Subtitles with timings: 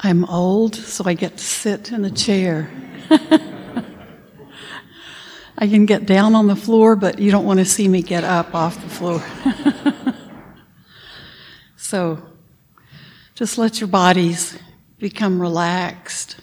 [0.00, 2.70] I'm old, so I get to sit in a chair.
[5.58, 8.22] I can get down on the floor, but you don't want to see me get
[8.22, 9.20] up off the floor.
[11.76, 12.22] so
[13.34, 14.56] just let your bodies
[15.00, 16.36] become relaxed.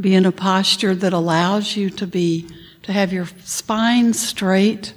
[0.00, 2.48] Be in a posture that allows you to be,
[2.82, 4.92] to have your spine straight.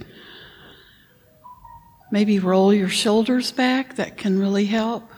[2.12, 5.13] Maybe roll your shoulders back, that can really help.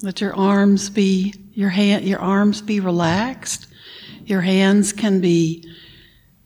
[0.00, 3.66] Let your arms be your hand your arms be relaxed.
[4.24, 5.68] Your hands can be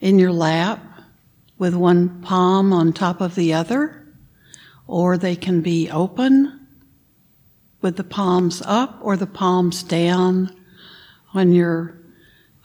[0.01, 0.81] in your lap
[1.59, 4.07] with one palm on top of the other,
[4.87, 6.67] or they can be open
[7.83, 10.57] with the palms up or the palms down
[11.35, 11.99] on your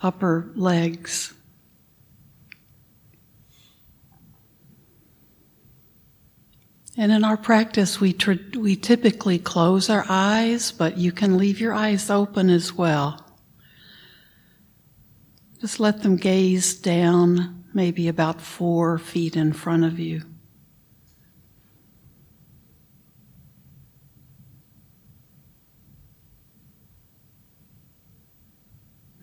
[0.01, 1.33] upper legs.
[6.99, 11.59] And in our practice, we, tr- we typically close our eyes, but you can leave
[11.59, 13.23] your eyes open as well.
[15.61, 20.23] Just let them gaze down, maybe about four feet in front of you.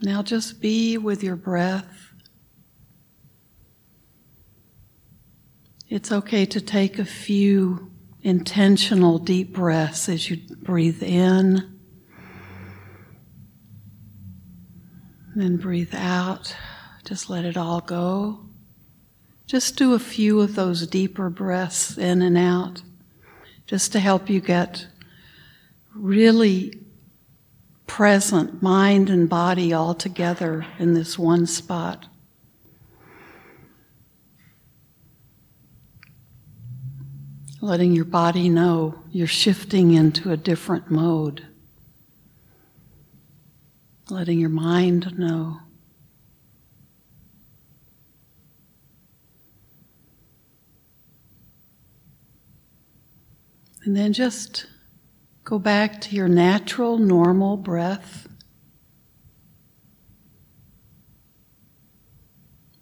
[0.00, 2.03] Now just be with your breath.
[5.88, 7.90] It's okay to take a few
[8.22, 11.78] intentional deep breaths as you breathe in.
[15.36, 16.56] Then breathe out.
[17.04, 18.46] Just let it all go.
[19.46, 22.82] Just do a few of those deeper breaths in and out,
[23.66, 24.86] just to help you get
[25.94, 26.80] really
[27.86, 32.06] present, mind and body all together in this one spot.
[37.64, 41.46] Letting your body know you're shifting into a different mode,
[44.10, 45.58] letting your mind know.
[53.82, 54.66] And then just
[55.42, 58.28] go back to your natural, normal breath.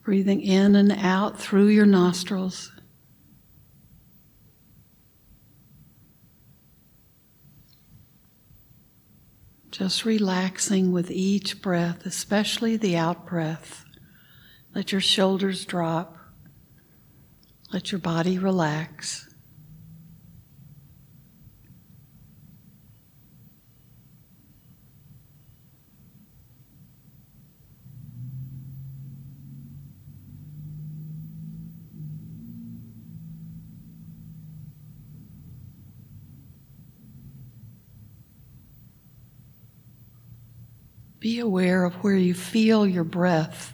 [0.02, 2.72] Breathing in and out through your nostrils.
[9.72, 13.86] Just relaxing with each breath, especially the out breath.
[14.74, 16.18] Let your shoulders drop.
[17.72, 19.31] Let your body relax.
[41.22, 43.72] Be aware of where you feel your breath.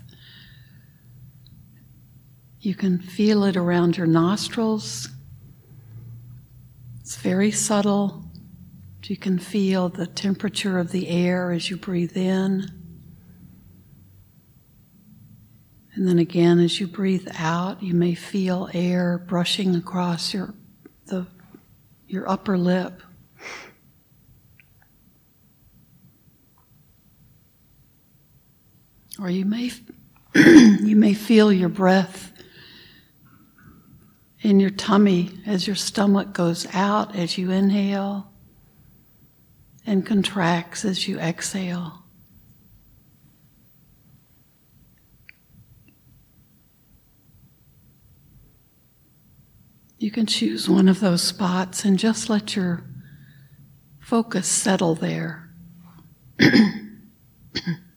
[2.61, 5.09] You can feel it around your nostrils.
[7.01, 8.23] It's very subtle.
[9.05, 12.67] You can feel the temperature of the air as you breathe in.
[15.95, 20.53] And then again, as you breathe out, you may feel air brushing across your,
[21.07, 21.27] the,
[22.09, 23.01] your upper lip.
[29.21, 29.73] Or you may,
[30.35, 32.33] you may feel your breath
[34.41, 38.31] in your tummy as your stomach goes out as you inhale
[39.85, 42.05] and contracts as you exhale.
[49.99, 52.85] You can choose one of those spots and just let your
[53.99, 55.51] focus settle there.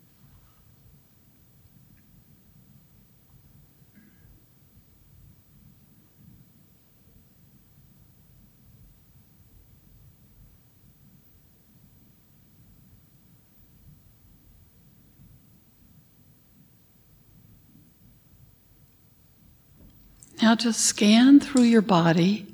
[20.41, 22.47] Now just scan through your body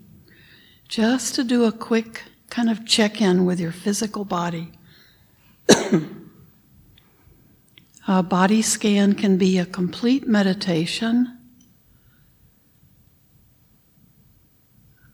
[0.90, 4.74] just to do a quick kind of check in with your physical body.
[8.08, 11.38] a body scan can be a complete meditation,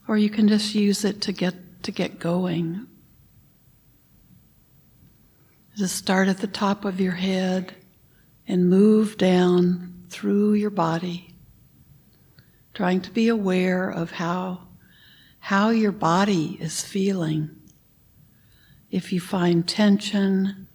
[0.07, 2.87] or you can just use it to get, to get going.
[5.77, 7.75] Just start at the top of your head
[8.47, 11.32] and move down through your body
[12.73, 14.67] trying to be aware of how,
[15.39, 17.49] how your body is feeling.
[18.89, 20.67] If you find tension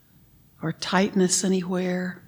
[0.62, 2.22] or tightness anywhere,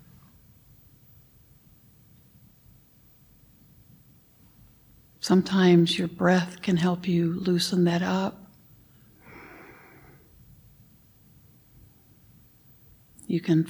[5.20, 8.46] sometimes your breath can help you loosen that up.
[13.26, 13.68] You can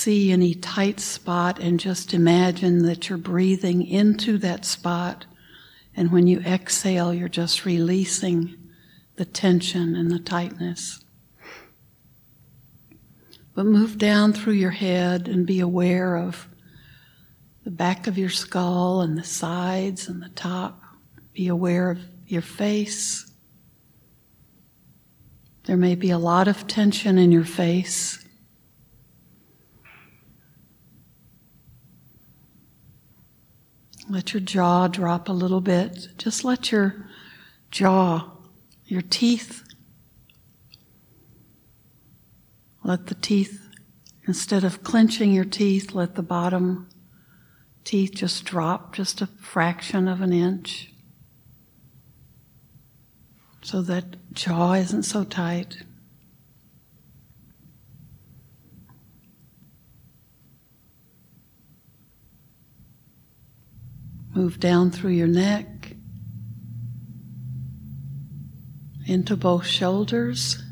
[0.00, 5.26] see any tight spot and just imagine that you're breathing into that spot.
[5.94, 8.56] And when you exhale, you're just releasing
[9.16, 11.04] the tension and the tightness.
[13.54, 16.48] But move down through your head and be aware of
[17.64, 20.82] the back of your skull and the sides and the top.
[21.34, 23.30] Be aware of your face.
[25.64, 28.19] There may be a lot of tension in your face.
[34.10, 36.08] Let your jaw drop a little bit.
[36.18, 37.06] Just let your
[37.70, 38.28] jaw,
[38.86, 39.62] your teeth,
[42.82, 43.68] let the teeth,
[44.26, 46.88] instead of clenching your teeth, let the bottom
[47.84, 50.92] teeth just drop just a fraction of an inch
[53.62, 55.84] so that jaw isn't so tight.
[64.34, 65.96] Move down through your neck
[69.06, 70.62] into both shoulders.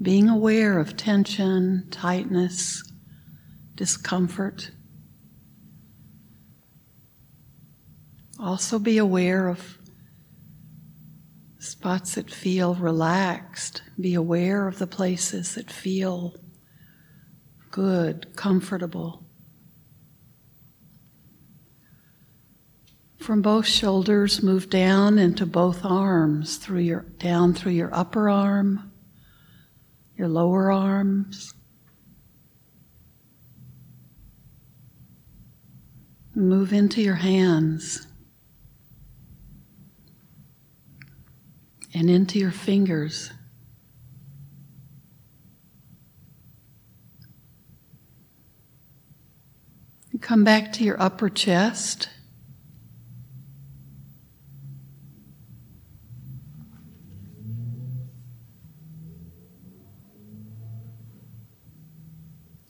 [0.00, 2.82] Being aware of tension, tightness,
[3.74, 4.70] discomfort.
[8.38, 9.78] Also be aware of
[11.58, 13.82] spots that feel relaxed.
[13.98, 16.34] Be aware of the places that feel
[17.70, 19.25] good, comfortable.
[23.18, 28.92] From both shoulders, move down into both arms, through your down through your upper arm,
[30.16, 31.54] your lower arms.
[36.34, 38.06] Move into your hands.
[41.96, 43.30] and into your fingers.
[50.20, 52.10] Come back to your upper chest.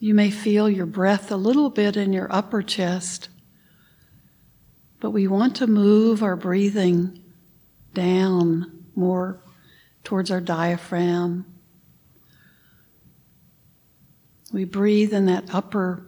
[0.06, 3.28] You may feel your breath a little bit in your upper chest,
[5.00, 7.24] but we want to move our breathing
[7.92, 9.40] down more
[10.04, 11.44] towards our diaphragm.
[14.52, 16.06] We breathe in that upper,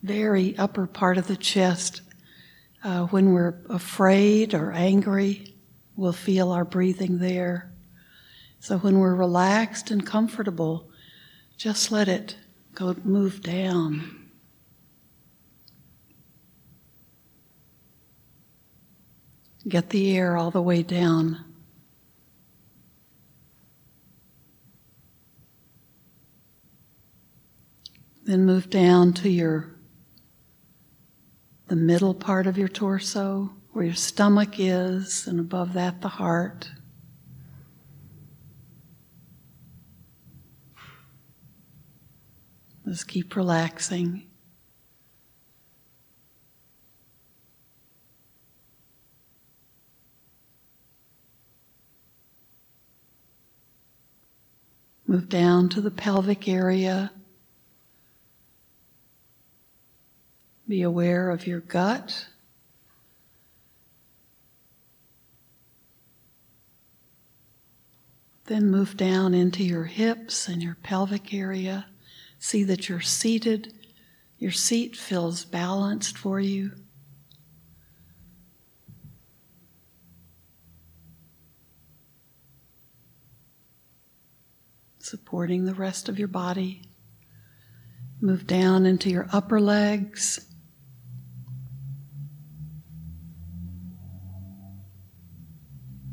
[0.00, 2.02] very upper part of the chest.
[2.84, 5.56] Uh, when we're afraid or angry,
[5.96, 7.72] we'll feel our breathing there.
[8.60, 10.88] So when we're relaxed and comfortable,
[11.56, 12.36] just let it
[12.74, 14.16] go move down.
[19.68, 21.44] Get the air all the way down.
[28.24, 29.74] Then move down to your
[31.66, 36.68] the middle part of your torso, where your stomach is, and above that the heart.
[42.86, 44.26] Just keep relaxing.
[55.10, 57.10] Move down to the pelvic area.
[60.68, 62.28] Be aware of your gut.
[68.44, 71.86] Then move down into your hips and your pelvic area.
[72.40, 73.72] See that you're seated.
[74.38, 76.72] Your seat feels balanced for you.
[84.98, 86.82] Supporting the rest of your body.
[88.22, 90.46] Move down into your upper legs.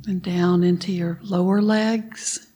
[0.08, 2.47] and down into your lower legs.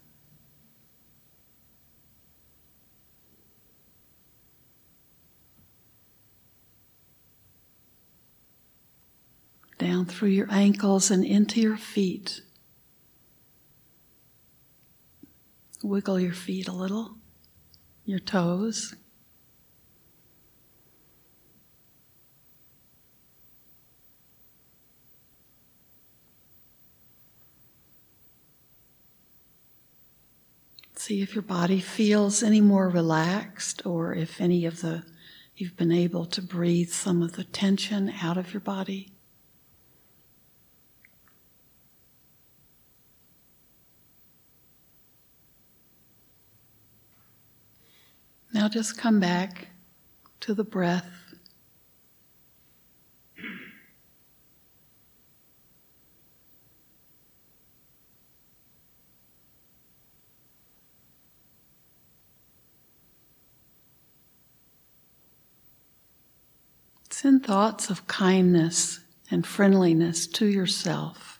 [9.81, 12.41] down through your ankles and into your feet.
[15.83, 17.15] Wiggle your feet a little,
[18.05, 18.93] your toes.
[30.95, 35.03] See if your body feels any more relaxed or if any of the,
[35.55, 39.11] you've been able to breathe some of the tension out of your body.
[48.53, 49.69] Now just come back
[50.41, 51.09] to the breath.
[67.09, 71.30] Send thoughts of kindness and friendliness to yourself.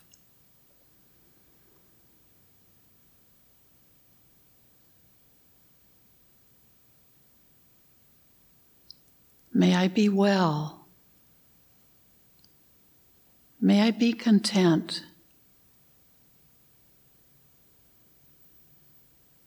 [9.54, 10.86] May I be well.
[13.60, 15.04] May I be content.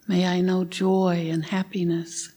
[0.08, 2.32] May I know joy and happiness.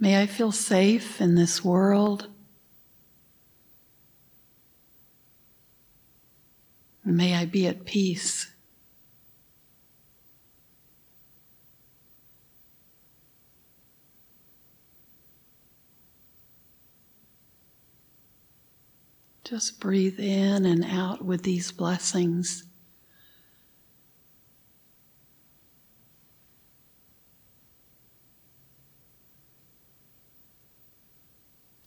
[0.00, 2.28] May I feel safe in this world.
[7.04, 8.53] May I be at peace.
[19.44, 22.64] Just breathe in and out with these blessings.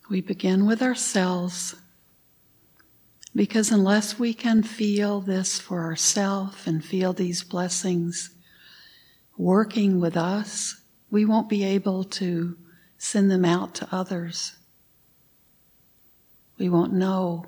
[0.07, 1.75] We begin with ourselves
[3.35, 8.29] because unless we can feel this for ourselves and feel these blessings
[9.35, 12.55] working with us, we won't be able to
[12.99, 14.56] send them out to others.
[16.59, 17.45] We won't know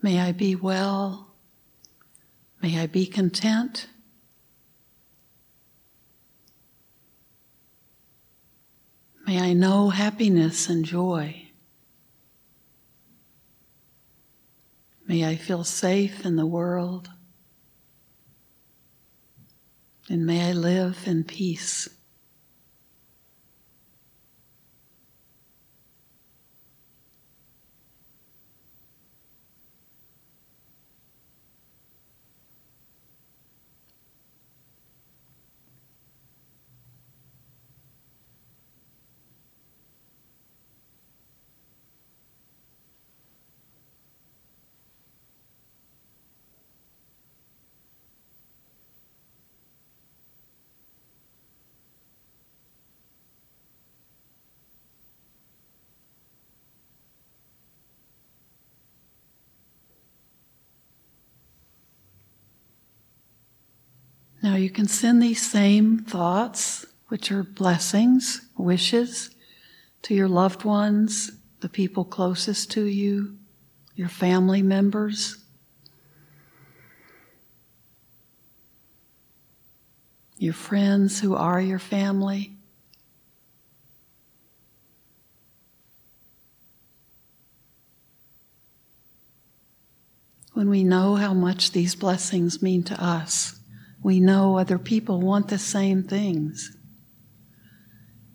[0.00, 1.34] May I be well.
[2.62, 3.88] May I be content.
[9.26, 11.48] May I know happiness and joy.
[15.06, 17.10] May I feel safe in the world.
[20.08, 21.88] And may I live in peace.
[64.58, 69.30] You can send these same thoughts, which are blessings, wishes,
[70.02, 73.36] to your loved ones, the people closest to you,
[73.94, 75.38] your family members.
[80.36, 82.52] Your friends who are your family.
[90.52, 93.57] When we know how much these blessings mean to us,
[94.08, 96.74] we know other people want the same things.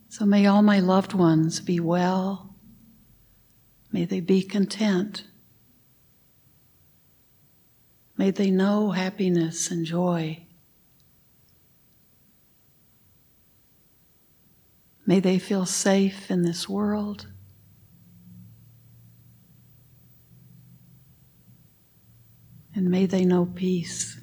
[0.07, 2.53] So may all my loved ones be well.
[3.91, 5.23] May they be content.
[8.17, 10.45] May they know happiness and joy.
[15.07, 17.25] May they feel safe in this world.
[22.75, 24.19] And may they know peace.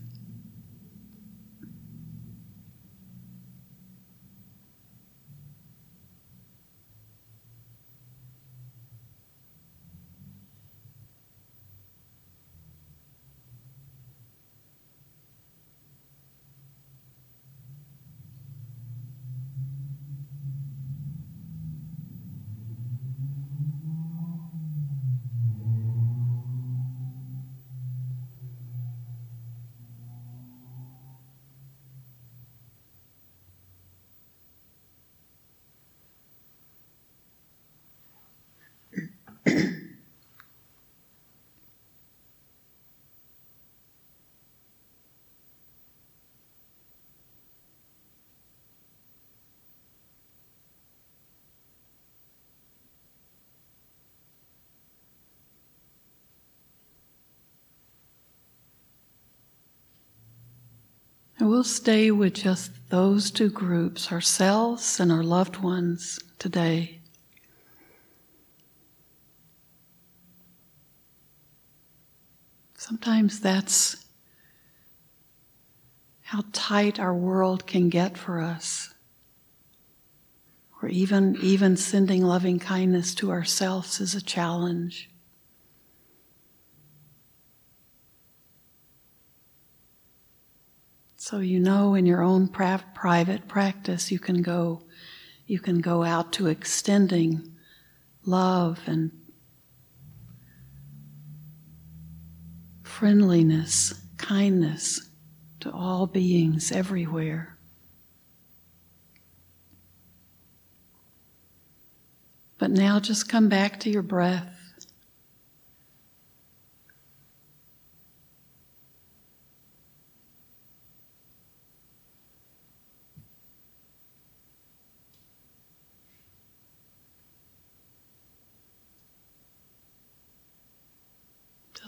[61.40, 67.00] And we'll stay with just those two groups, ourselves and our loved ones, today.
[72.76, 74.04] Sometimes that's
[76.20, 78.92] how tight our world can get for us.
[80.82, 85.08] Or even, even sending loving kindness to ourselves is a challenge.
[91.30, 94.82] So you know in your own pra- private practice you can go
[95.46, 97.52] you can go out to extending
[98.26, 99.12] love and
[102.82, 105.08] friendliness, kindness
[105.60, 107.56] to all beings everywhere.
[112.58, 114.60] But now just come back to your breath.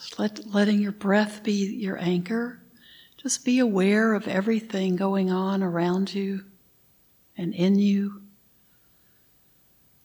[0.03, 2.63] Just let, letting your breath be your anchor.
[3.17, 6.45] Just be aware of everything going on around you
[7.37, 8.23] and in you.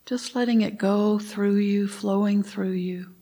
[0.08, 3.14] Just letting it go through you, flowing through you.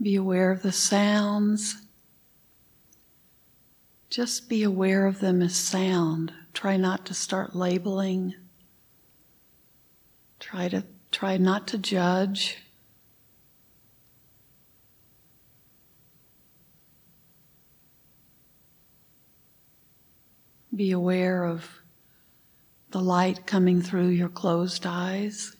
[0.00, 1.74] Be aware of the sounds.
[4.10, 6.32] Just be aware of them as sound.
[6.52, 8.34] Try not to start labeling.
[10.38, 12.58] Try to Try not to judge.
[20.74, 21.82] Be aware of
[22.90, 25.56] the light coming through your closed eyes.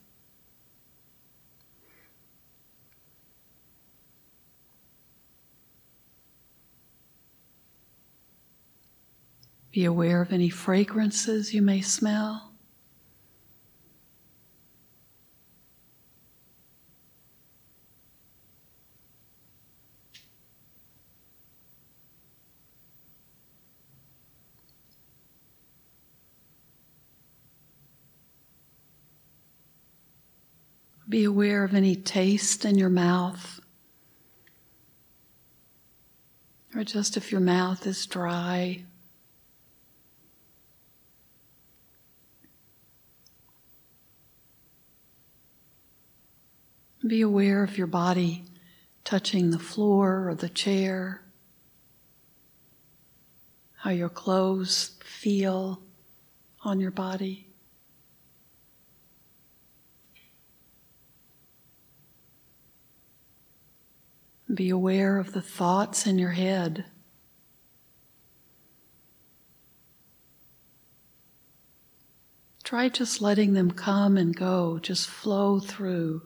[9.73, 12.50] Be aware of any fragrances you may smell.
[31.11, 33.59] Be aware of any taste in your mouth.
[36.77, 38.85] Or just if your mouth is dry.
[47.05, 48.45] Be aware of your body
[49.03, 51.23] touching the floor or the chair,
[53.75, 55.83] how your clothes feel
[56.63, 57.50] on your body.
[64.53, 66.85] Be aware of the thoughts in your head.
[72.65, 76.23] Try just letting them come and go, just flow through.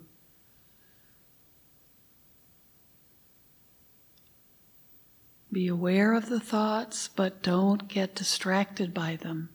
[5.50, 9.50] Be aware of the thoughts, but don't get distracted by them.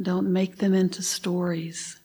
[0.00, 2.01] Don't make them into stories.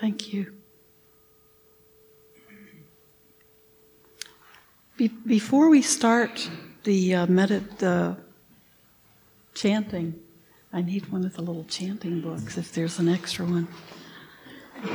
[0.00, 0.54] Thank you.
[4.96, 6.48] Be- before we start
[6.84, 8.16] the uh, medit-
[9.52, 10.14] chanting,
[10.72, 13.68] I need one of the little chanting books if there's an extra one.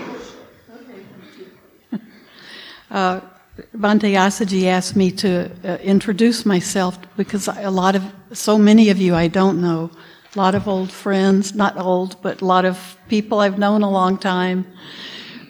[2.89, 3.22] uh,
[3.78, 8.98] Bhante Assaji asked me to uh, introduce myself because a lot of, so many of
[8.98, 9.91] you I don't know,
[10.36, 13.89] a lot of old friends, not old, but a lot of people I've known a
[13.89, 14.67] long time.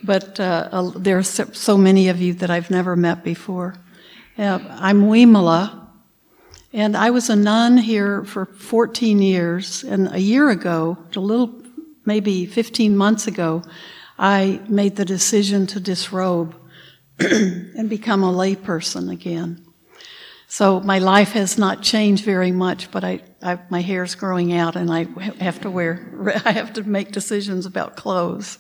[0.04, 3.76] But uh, there are so many of you that I've never met before.
[4.38, 5.88] Uh, I'm Wimala,
[6.72, 9.84] and I was a nun here for 14 years.
[9.84, 11.64] And a year ago, a little,
[12.06, 13.64] maybe 15 months ago,
[14.20, 16.56] I made the decision to disrobe
[17.20, 19.65] and become a layperson again.
[20.48, 24.76] So my life has not changed very much, but I, I, my hair's growing out,
[24.76, 25.08] and I
[25.40, 26.42] have to wear.
[26.46, 28.60] I have to make decisions about clothes,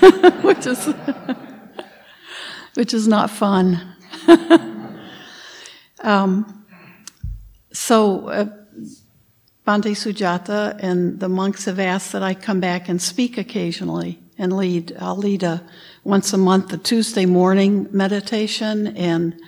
[0.42, 0.86] which is
[2.74, 3.80] which is not fun.
[6.02, 6.66] um,
[7.72, 8.28] so.
[8.28, 8.46] Uh,
[9.66, 14.54] Bhante Sujatha and the monks have asked that I come back and speak occasionally and
[14.54, 14.94] lead.
[14.98, 15.64] I'll lead a
[16.04, 19.40] once a month a Tuesday morning meditation and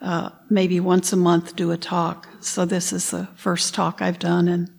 [0.00, 2.28] uh, maybe once a month do a talk.
[2.40, 4.72] So this is the first talk I've done in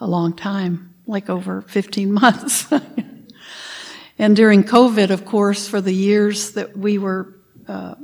[0.00, 2.66] a long time, like over 15 months.
[4.18, 7.34] and during COVID, of course, for the years that we were
[7.68, 7.94] uh,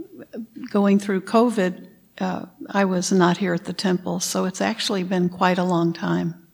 [0.71, 1.88] going through COVID,
[2.21, 5.93] uh, I was not here at the temple, so it's actually been quite a long
[5.93, 6.47] time.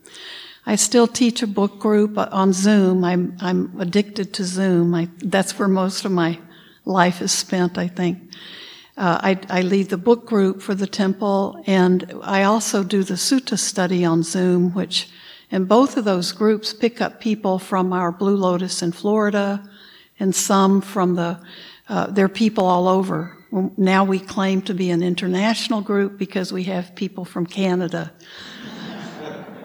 [0.64, 3.02] I still teach a book group on Zoom.
[3.02, 4.94] I'm, I'm addicted to Zoom.
[4.94, 6.38] I, that's where most of my
[6.84, 8.18] life is spent, I think.
[8.98, 13.14] Uh, I, I, lead the book group for the temple, and I also do the
[13.14, 15.08] sutta study on Zoom, which,
[15.52, 19.62] and both of those groups pick up people from our Blue Lotus in Florida,
[20.18, 21.38] and some from the,
[21.88, 23.37] uh, they're people all over.
[23.76, 28.12] Now we claim to be an international group because we have people from Canada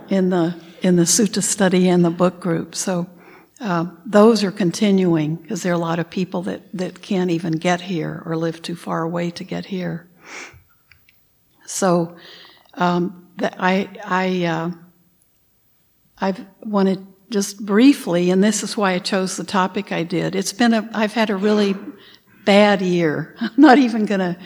[0.10, 2.76] in the in the sutta study and the book group.
[2.76, 3.08] So
[3.64, 7.54] uh, those are continuing because there are a lot of people that, that can't even
[7.54, 10.08] get here or live too far away to get here.
[11.66, 12.18] So
[12.74, 14.72] um, I I uh,
[16.20, 20.36] I've wanted just briefly, and this is why I chose the topic I did.
[20.36, 21.76] It's been a I've had a really
[22.46, 23.36] bad year.
[23.40, 24.38] I'm not even gonna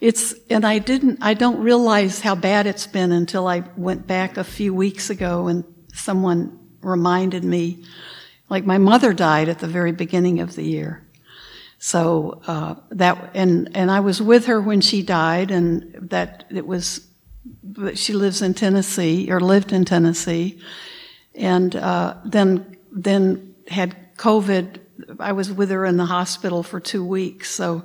[0.00, 4.36] it's, and I didn't, I don't realize how bad it's been until I went back
[4.36, 7.84] a few weeks ago and someone reminded me,
[8.48, 11.04] like my mother died at the very beginning of the year.
[11.78, 16.66] So, uh, that, and, and I was with her when she died and that it
[16.66, 17.06] was,
[17.94, 20.60] she lives in Tennessee, or lived in Tennessee,
[21.34, 24.80] and, uh, then, then had COVID.
[25.20, 27.84] I was with her in the hospital for two weeks, so,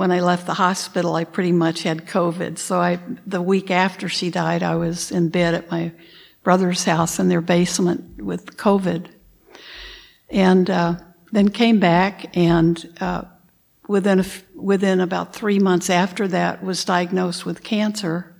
[0.00, 2.56] when I left the hospital, I pretty much had COVID.
[2.56, 5.92] So I, the week after she died, I was in bed at my
[6.42, 9.08] brother's house in their basement with COVID.
[10.30, 10.96] And, uh,
[11.32, 13.22] then came back and, uh,
[13.86, 18.34] within, within about three months after that was diagnosed with cancer.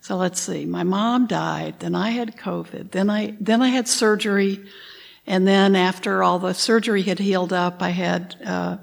[0.00, 3.86] So let's see, my mom died, then I had COVID, then I, then I had
[3.86, 4.60] surgery,
[5.28, 8.78] and then after all the surgery had healed up, I had, uh,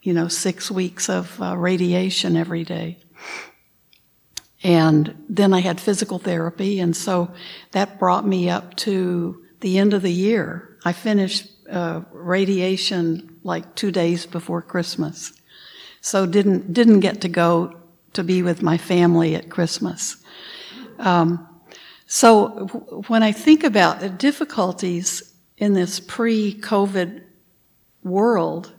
[0.00, 2.96] you know, six weeks of uh, radiation every day.
[4.62, 7.34] And then I had physical therapy, and so
[7.72, 10.78] that brought me up to the end of the year.
[10.86, 15.32] I finished uh, radiation like two days before Christmas,
[16.00, 17.76] so didn't didn't get to go
[18.12, 20.16] to be with my family at Christmas.
[20.98, 21.46] Um,
[22.06, 22.66] so
[23.08, 27.22] when I think about the difficulties in this pre-COVID
[28.02, 28.72] world,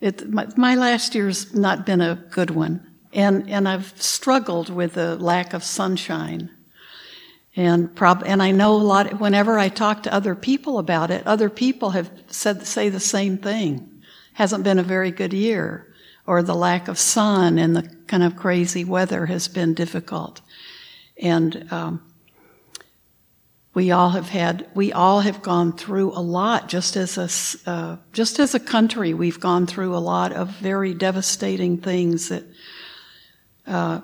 [0.00, 2.84] it, my, my last year's not been a good one.
[3.12, 6.50] And, and I've struggled with the lack of sunshine.
[7.58, 11.26] And prob- and I know a lot, whenever I talk to other people about it,
[11.26, 14.00] other people have said, say the same thing.
[14.34, 15.92] Hasn't been a very good year.
[16.24, 20.40] Or the lack of sun and the kind of crazy weather has been difficult.
[21.20, 22.00] And, um,
[23.74, 27.96] we all have had we all have gone through a lot just as a uh,
[28.12, 32.44] just as a country we've gone through a lot of very devastating things that
[33.68, 34.00] uh,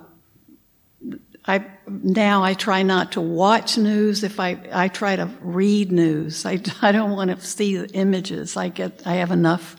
[1.47, 6.47] I now I try not to watch news if I I try to read news
[6.47, 9.77] I, I don't want to see the images I get I have enough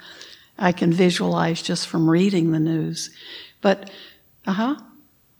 [0.58, 3.10] I can visualize just from reading the news
[3.62, 3.90] but
[4.46, 4.76] uh-huh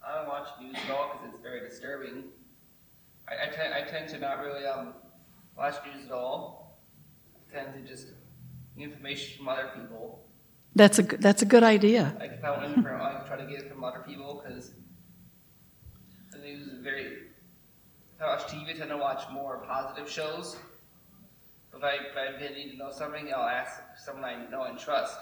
[0.04, 2.24] I, don't watch news at all because it's very disturbing.
[3.28, 4.94] I, tend, I tend to not really um,
[5.56, 6.78] watch news at all.
[7.34, 8.08] I tend to just
[8.78, 10.24] information from other people.
[10.74, 12.14] That's a that's a good idea.
[12.18, 14.74] Like if I want info, I try to get it from other people because the
[14.74, 14.75] news is
[16.86, 17.18] very.
[18.20, 20.56] I watch TV, I tend to watch more positive shows.
[21.76, 25.16] If I, if I need to know something, I'll ask someone I know and trust.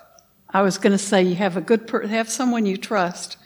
[0.50, 3.38] I was going to say you have a good per- have someone you trust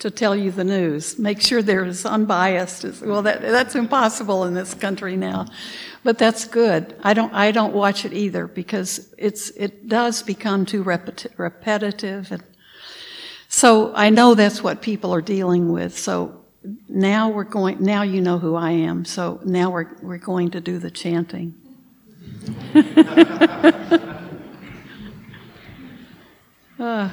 [0.00, 1.18] to tell you the news.
[1.18, 3.22] Make sure they're as unbiased as well.
[3.22, 5.46] That that's impossible in this country now,
[6.04, 6.94] but that's good.
[7.02, 12.30] I don't I don't watch it either because it's it does become too repeti- repetitive,
[12.30, 12.42] and
[13.48, 15.98] so I know that's what people are dealing with.
[15.98, 16.41] So
[16.88, 17.82] now we're going.
[17.82, 19.04] Now you know who I am.
[19.04, 21.54] So now we're we're going to do the chanting.
[26.82, 27.08] Uh,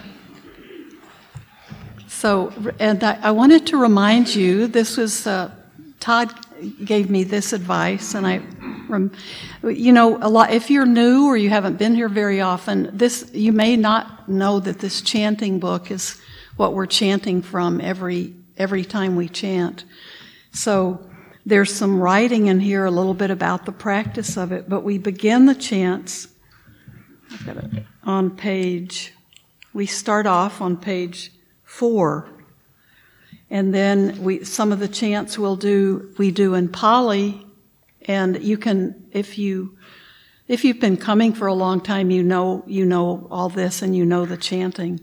[2.07, 5.51] so, and I, I, wanted to remind you, this was, uh,
[5.99, 6.33] Todd
[6.83, 8.41] gave me this advice, and I,
[9.63, 13.29] you know, a lot, if you're new or you haven't been here very often, this,
[13.31, 16.19] you may not know that this chanting book is
[16.57, 19.85] what we're chanting from every, every time we chant.
[20.51, 21.03] So,
[21.45, 24.99] there's some writing in here a little bit about the practice of it, but we
[24.99, 26.27] begin the chants
[28.03, 29.13] on page,
[29.73, 31.31] we start off on page
[31.63, 32.27] four.
[33.49, 37.45] And then we, some of the chants we'll do, we do in Pali.
[38.03, 39.77] And you can, if you,
[40.47, 43.95] if you've been coming for a long time, you know, you know all this and
[43.95, 44.99] you know the chanting.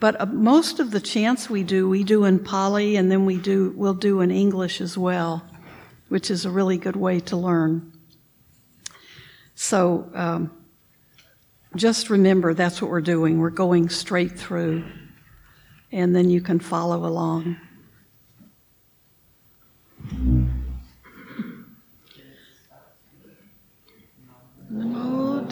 [0.00, 3.38] But uh, most of the chants we do, we do in Pali and then we
[3.38, 5.46] do, we'll do in English as well,
[6.08, 7.92] which is a really good way to learn.
[9.54, 10.50] So, um,
[11.76, 13.38] just remember that's what we're doing.
[13.38, 14.84] We're going straight through
[15.90, 17.56] and then you can follow along.
[24.72, 25.46] Namo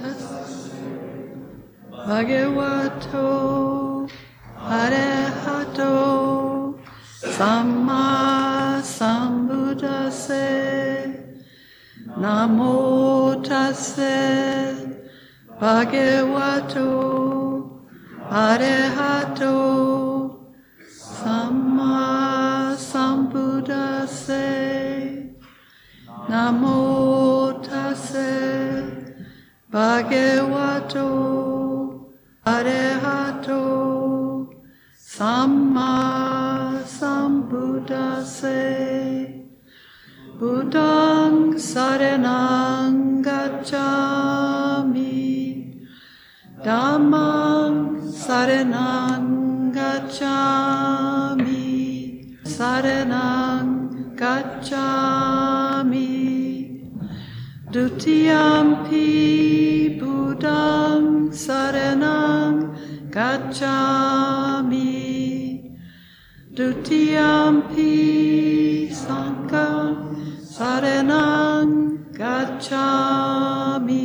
[2.06, 3.81] Bhagavato
[4.72, 5.92] Arahato
[7.36, 10.48] Samma Sambuddhassa
[12.16, 14.16] Namo Tassa
[15.60, 16.88] Bhagavato
[18.30, 19.56] Arahato
[20.88, 24.42] Samma Sambuddhassa
[26.30, 28.30] Namo Tassa
[29.70, 31.08] Bhagavato
[32.46, 34.01] Arahato
[35.22, 38.58] Samma Sambuddhassa
[40.36, 44.98] Buddhang Saranang Gacchami
[46.64, 51.54] Dhammang Saranang Gacchami
[52.42, 53.70] Saranang
[54.18, 56.10] Gacchami
[57.70, 59.06] Dutiyampi
[60.00, 62.74] Buddhang Saranang
[63.08, 65.11] Gacchami
[66.52, 67.88] Dutiyampi
[68.92, 70.12] Sanghang
[70.44, 73.96] Saranang Gacchami.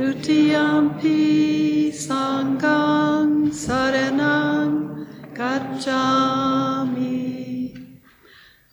[0.00, 5.04] Dutiyampi Sanghang Saranang
[5.36, 7.04] Gacchami.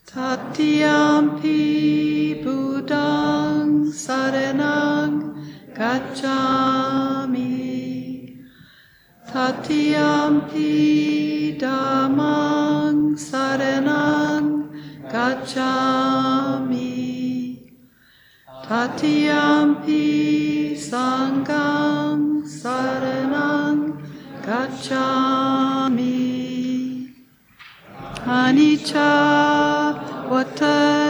[0.08, 1.60] Tatiyampi
[2.46, 5.36] Buddhang Saranang
[5.76, 7.53] Gacchami
[9.34, 10.69] Tatiyampi
[11.58, 14.69] Dhammang Saranang
[15.10, 16.78] Gacchami.
[18.62, 20.06] Tatiyampi
[20.78, 23.98] Sanghang Saranang
[24.46, 26.13] Gacchami.
[28.30, 29.17] Anicca
[30.30, 31.03] Vata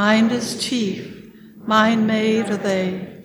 [0.00, 1.30] Mind is chief.
[1.66, 3.22] Mind made are they.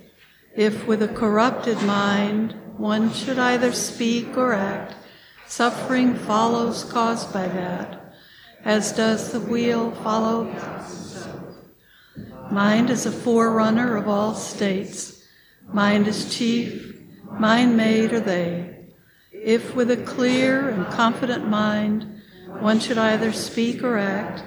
[0.57, 4.93] If with a corrupted mind one should either speak or act,
[5.47, 8.13] suffering follows caused by that,
[8.65, 10.53] as does the wheel follow.
[12.51, 15.23] Mind is a forerunner of all states.
[15.71, 16.93] Mind is chief.
[17.39, 18.89] Mind made are they.
[19.31, 22.21] If with a clear and confident mind
[22.59, 24.43] one should either speak or act,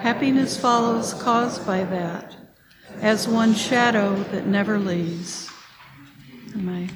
[0.00, 2.36] happiness follows caused by that,
[3.00, 5.48] as one shadow that never leaves.
[6.54, 6.88] Am I?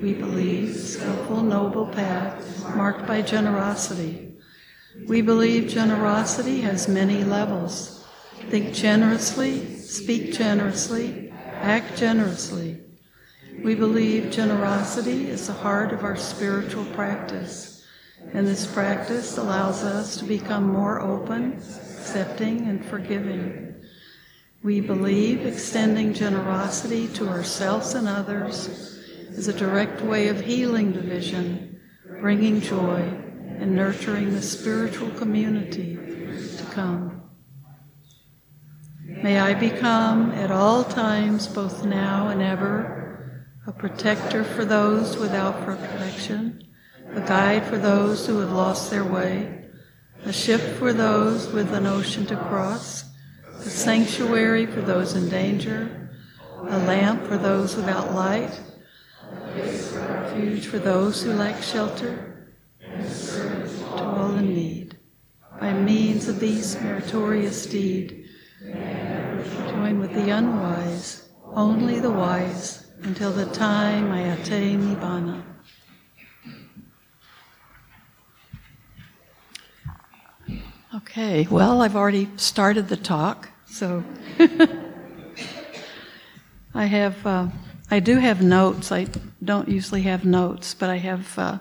[0.00, 4.34] We believe skillful, noble path marked by generosity.
[5.08, 8.04] We believe generosity has many levels.
[8.50, 12.80] Think generously, speak generously, act generously.
[13.64, 17.75] We believe generosity is the heart of our spiritual practice,
[18.32, 23.74] and this practice allows us to become more open, accepting, and forgiving.
[24.62, 28.68] We believe extending generosity to ourselves and others
[29.30, 31.80] is a direct way of healing division,
[32.20, 33.00] bringing joy,
[33.58, 37.22] and nurturing the spiritual community to come.
[39.22, 45.64] May I become at all times, both now and ever, a protector for those without
[45.64, 46.62] protection,
[47.14, 49.64] a guide for those who have lost their way,
[50.24, 53.04] a ship for those with an ocean to cross,
[53.58, 56.10] a sanctuary for those in danger,
[56.68, 58.60] a lamp for those without light,
[59.22, 62.48] a refuge for those who lack shelter,
[62.80, 64.98] to all in need.
[65.60, 68.28] By means of these meritorious deed,
[68.62, 75.45] join with the unwise, only the wise, until the time I attain Nibbana.
[80.96, 84.02] Okay, well, I've already started the talk, so
[86.74, 87.48] I have, uh,
[87.90, 88.90] I do have notes.
[88.90, 89.06] I
[89.44, 91.58] don't usually have notes, but I have, uh,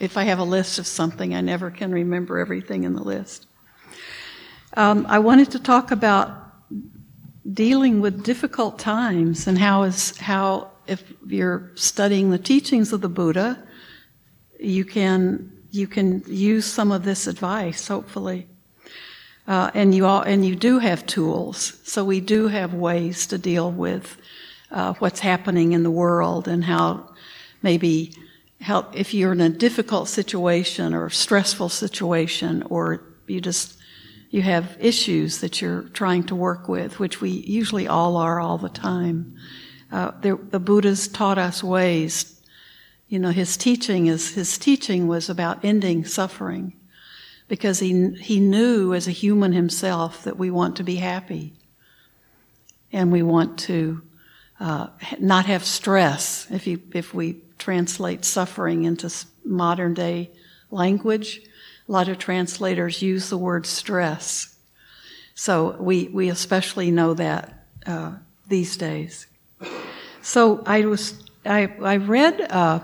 [0.00, 3.46] if I have a list of something, I never can remember everything in the list.
[4.74, 6.34] Um, I wanted to talk about
[7.52, 13.10] dealing with difficult times and how is how if you're studying the teachings of the
[13.10, 13.62] Buddha,
[14.58, 18.48] you can you can use some of this advice, hopefully.
[19.46, 23.38] Uh, and you all, and you do have tools, so we do have ways to
[23.38, 24.16] deal with
[24.70, 27.12] uh, what's happening in the world and how
[27.62, 28.14] maybe
[28.60, 33.76] help if you're in a difficult situation or stressful situation or you just
[34.30, 38.56] you have issues that you're trying to work with, which we usually all are all
[38.56, 39.36] the time.
[39.92, 42.40] Uh, the, the Buddha's taught us ways.
[43.08, 46.72] You know, his teaching is his teaching was about ending suffering,
[47.52, 51.52] because he he knew as a human himself that we want to be happy,
[52.90, 54.00] and we want to
[54.58, 54.86] uh,
[55.18, 56.46] not have stress.
[56.50, 59.12] If you if we translate suffering into
[59.44, 60.30] modern day
[60.70, 61.42] language,
[61.86, 64.56] a lot of translators use the word stress.
[65.34, 68.12] So we, we especially know that uh,
[68.48, 69.26] these days.
[70.22, 72.80] So I was I, I read uh,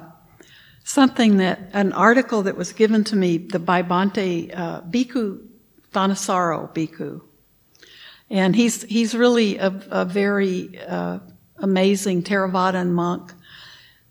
[0.89, 5.41] something that an article that was given to me the by Bhante uh, Bhikkhu
[5.93, 7.21] Thanissaro Bhikkhu,
[8.31, 11.19] and he's he's really a, a very uh,
[11.59, 13.33] amazing Theravadan monk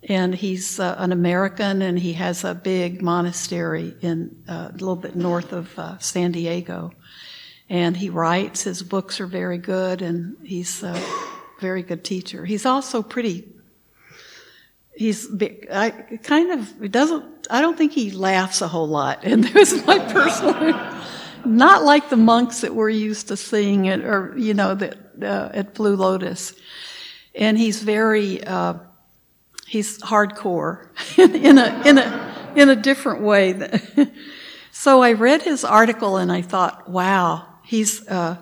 [0.03, 4.95] and he's uh, an American, and he has a big monastery in uh, a little
[4.95, 6.93] bit north of uh, San Diego.
[7.69, 10.99] And he writes; his books are very good, and he's uh,
[11.59, 12.45] very good teacher.
[12.45, 13.53] He's also pretty.
[14.97, 15.29] He's
[15.71, 15.91] I
[16.23, 17.47] kind of doesn't.
[17.49, 21.01] I don't think he laughs a whole lot, and there's my personal.
[21.45, 25.49] not like the monks that we're used to seeing it, or you know, that uh,
[25.53, 26.53] at Blue Lotus,
[27.35, 28.43] and he's very.
[28.43, 28.75] Uh,
[29.67, 30.87] he's hardcore
[31.17, 33.79] in a in a in a different way.
[34.71, 38.37] so I read his article and I thought, wow, he's uh,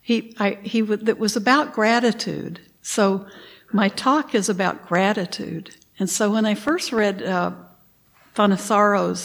[0.00, 2.60] he I, he that was about gratitude.
[2.80, 3.26] So
[3.72, 5.74] my talk is about gratitude.
[5.98, 7.52] And so when I first read uh,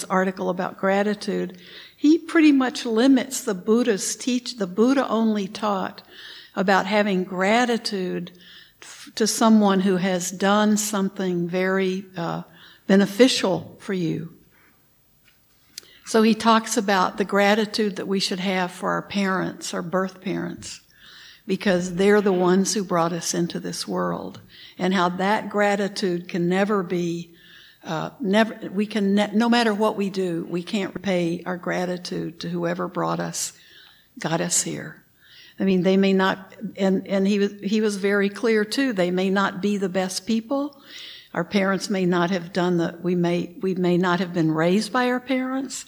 [0.09, 1.57] article about gratitude,
[1.95, 4.57] he pretty much limits the Buddha's teach.
[4.57, 6.01] The Buddha only taught
[6.55, 8.32] about having gratitude
[9.15, 12.43] to someone who has done something very uh,
[12.88, 14.34] beneficial for you.
[16.05, 20.21] So he talks about the gratitude that we should have for our parents, our birth
[20.21, 20.82] parents,
[21.47, 24.41] because they're the ones who brought us into this world,
[24.78, 27.34] and how that gratitude can never be.
[27.84, 32.39] Uh, never, we can, ne- no matter what we do, we can't repay our gratitude
[32.39, 33.53] to whoever brought us,
[34.19, 35.03] got us here.
[35.59, 39.11] I mean, they may not, and, and he was, he was very clear too, they
[39.11, 40.82] may not be the best people.
[41.34, 44.93] Our parents may not have done the, we may, we may not have been raised
[44.93, 45.86] by our parents.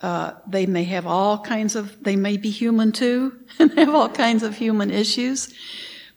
[0.00, 4.08] Uh, they may have all kinds of, they may be human too, and have all
[4.08, 5.52] kinds of human issues.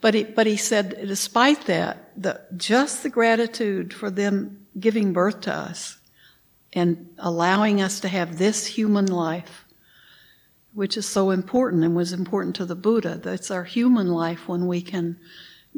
[0.05, 5.41] But he, but he said, despite that, the, just the gratitude for them giving birth
[5.41, 5.97] to us
[6.73, 9.65] and allowing us to have this human life
[10.75, 13.15] which is so important and was important to the Buddha.
[13.17, 15.17] That's our human life when we can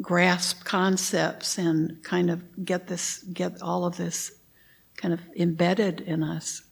[0.02, 4.34] grasp concepts and kind of get this, get all of this
[4.98, 6.64] kind of embedded in us.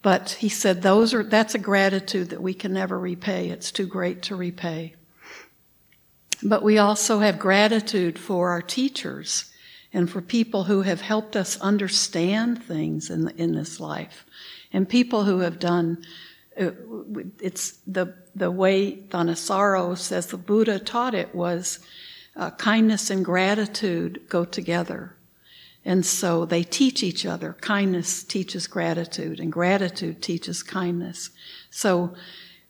[0.00, 3.50] But he said those are, that's a gratitude that we can never repay.
[3.50, 4.94] It's too great to repay.
[6.44, 9.50] But we also have gratitude for our teachers
[9.92, 14.26] and for people who have helped us understand things in, in this life
[14.72, 16.04] and people who have done
[16.60, 16.70] uh,
[17.40, 21.80] it's the the way Thanissaro says the Buddha taught it was
[22.36, 25.16] uh, kindness and gratitude go together,
[25.84, 27.56] and so they teach each other.
[27.60, 31.30] Kindness teaches gratitude, and gratitude teaches kindness.
[31.70, 32.14] So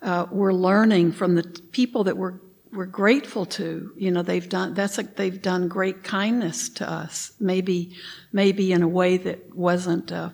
[0.01, 2.39] uh, we're learning from the people that we're
[2.75, 3.93] we're grateful to.
[3.97, 7.33] You know, they've done that's like they've done great kindness to us.
[7.39, 7.97] Maybe
[8.33, 10.31] maybe in a way that wasn't uh,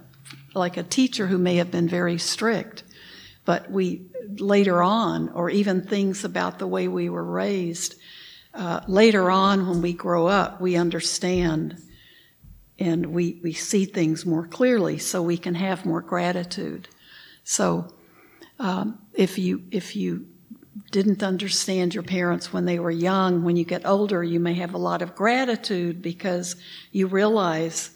[0.55, 2.85] like a teacher who may have been very strict
[3.45, 4.03] but we
[4.39, 7.97] later on, or even things about the way we were raised,
[8.55, 11.77] uh, later on when we grow up, we understand
[12.79, 16.89] and we, we see things more clearly so we can have more gratitude.
[17.45, 17.93] So
[18.59, 20.27] um, if you if you
[20.91, 24.75] didn't understand your parents when they were young, when you get older, you may have
[24.75, 26.57] a lot of gratitude because
[26.93, 27.91] you realize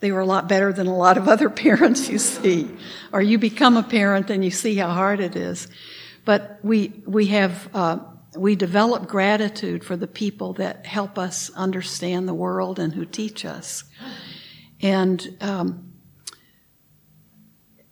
[0.00, 2.68] they were a lot better than a lot of other parents you see.
[3.12, 5.68] Or you become a parent and you see how hard it is.
[6.24, 7.98] But we, we have, uh,
[8.36, 13.44] we develop gratitude for the people that help us understand the world and who teach
[13.44, 13.84] us.
[14.80, 15.88] And, um,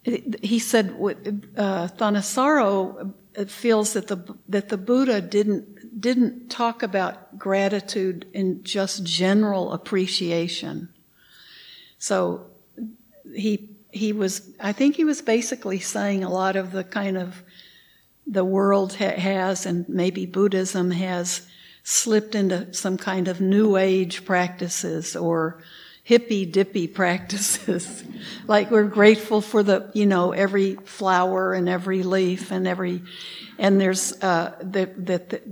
[0.03, 3.12] he said, uh, Thanissaro
[3.51, 10.89] feels that the, that the Buddha didn't, didn't talk about gratitude in just general appreciation.
[11.99, 12.47] So
[13.35, 17.43] he he was I think he was basically saying a lot of the kind of
[18.26, 21.47] the world ha- has and maybe Buddhism has
[21.83, 25.62] slipped into some kind of new age practices or
[26.03, 28.05] hippy dippy practices.
[28.46, 33.03] like we're grateful for the, you know, every flower and every leaf and every,
[33.59, 35.42] and there's, uh, that, that,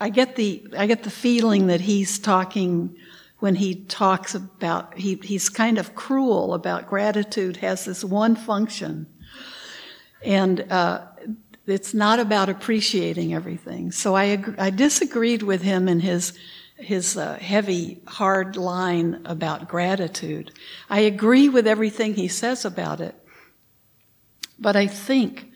[0.00, 2.96] I get the, I get the feeling that he's talking
[3.38, 9.06] when he talks about, he, he's kind of cruel about gratitude has this one function.
[10.22, 11.02] And uh,
[11.66, 13.92] it's not about appreciating everything.
[13.92, 16.32] So I, I disagreed with him in his,
[16.76, 20.52] his uh, heavy, hard line about gratitude.
[20.90, 23.14] I agree with everything he says about it.
[24.58, 25.50] But I think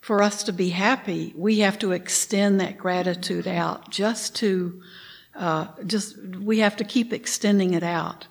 [0.00, 4.82] for us to be happy, we have to extend that gratitude out just to
[5.34, 8.26] uh, just we have to keep extending it out.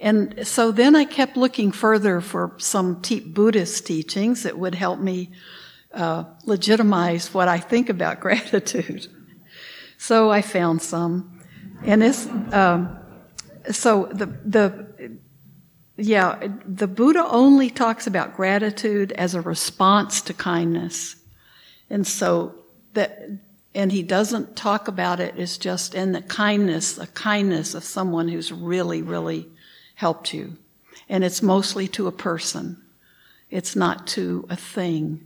[0.00, 5.00] And so then I kept looking further for some te- Buddhist teachings that would help
[5.00, 5.30] me
[5.92, 9.06] uh, legitimize what I think about gratitude.
[9.96, 11.33] So I found some,
[11.82, 12.96] and it's um,
[13.70, 15.18] so the the
[15.96, 21.16] yeah the Buddha only talks about gratitude as a response to kindness,
[21.90, 22.54] and so
[22.94, 23.28] that
[23.74, 28.28] and he doesn't talk about it as just in the kindness, the kindness of someone
[28.28, 29.48] who's really, really
[29.96, 30.56] helped you.
[31.08, 32.80] And it's mostly to a person.
[33.50, 35.24] It's not to a thing.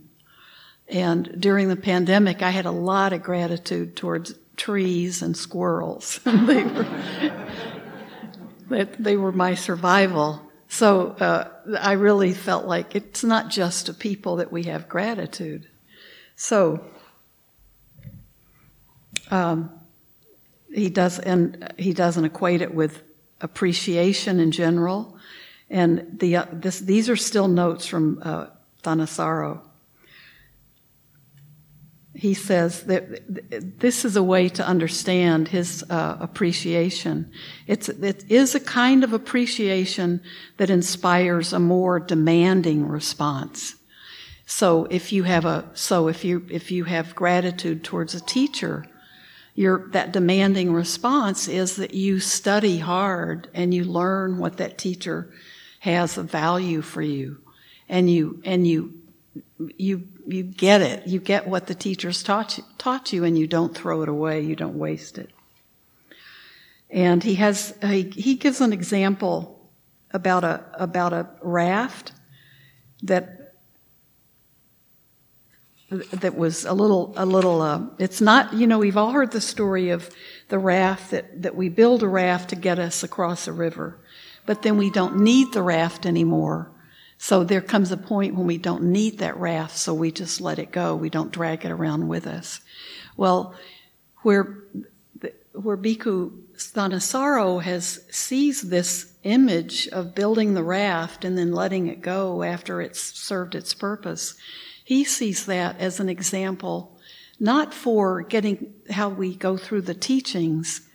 [0.87, 6.19] And during the pandemic, I had a lot of gratitude towards trees and squirrels.
[6.25, 6.63] they,
[8.69, 10.41] were, they were my survival.
[10.67, 11.49] So uh,
[11.79, 15.67] I really felt like it's not just to people that we have gratitude.
[16.35, 16.85] So
[19.31, 19.71] um,
[20.71, 23.01] he does, and he doesn't equate it with
[23.41, 25.17] appreciation in general.
[25.69, 28.47] And the, uh, this, these are still notes from uh,
[28.83, 29.61] Thanissaro.
[32.19, 37.31] He says that this is a way to understand his uh, appreciation.
[37.65, 40.21] It's, it is a kind of appreciation
[40.57, 43.75] that inspires a more demanding response.
[44.45, 48.85] So if you have a, so if you, if you have gratitude towards a teacher,
[49.55, 55.31] your, that demanding response is that you study hard and you learn what that teacher
[55.79, 57.37] has of value for you.
[57.87, 58.95] And you, and you,
[59.77, 61.07] you, you get it.
[61.07, 64.41] You get what the teachers taught you, taught you and you don't throw it away.
[64.41, 65.31] You don't waste it.
[66.91, 69.69] And he has, he, he gives an example
[70.11, 72.11] about a, about a raft
[73.03, 73.35] that
[75.89, 79.41] that was a little, a little, uh, it's not, you know, we've all heard the
[79.41, 80.07] story of
[80.49, 83.97] the raft that, that we build a raft to get us across a river,
[84.45, 86.69] but then we don't need the raft anymore.
[87.21, 90.57] So there comes a point when we don't need that raft, so we just let
[90.57, 90.95] it go.
[90.95, 92.61] We don't drag it around with us.
[93.17, 93.55] Well,
[94.21, 94.63] where,
[95.51, 102.01] where Bhikkhu Thanissaro has sees this image of building the raft and then letting it
[102.01, 104.35] go after it's served its purpose,
[104.85, 106.97] he sees that as an example,
[107.37, 110.87] not for getting how we go through the teachings,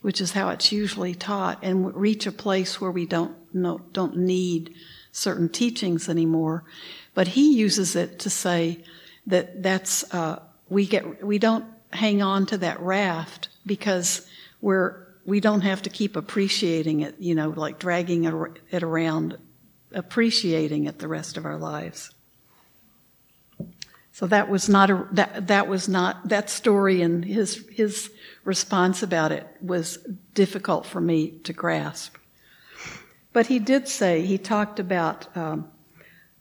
[0.00, 4.16] which is how it's usually taught, and reach a place where we don't know, don't
[4.16, 4.76] need
[5.12, 6.64] certain teachings anymore,
[7.14, 8.82] but he uses it to say
[9.26, 14.26] that that's uh, we get we don't hang on to that raft because
[14.60, 18.24] we're we don't have to keep appreciating it, you know, like dragging
[18.70, 19.38] it around,
[19.92, 22.10] appreciating it the rest of our lives.
[24.12, 28.10] So that was not a, that, that was not, that story and his, his
[28.44, 29.98] response about it was
[30.34, 32.16] difficult for me to grasp.
[33.32, 35.70] But he did say, he talked about um,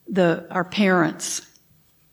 [0.07, 1.47] the, our parents.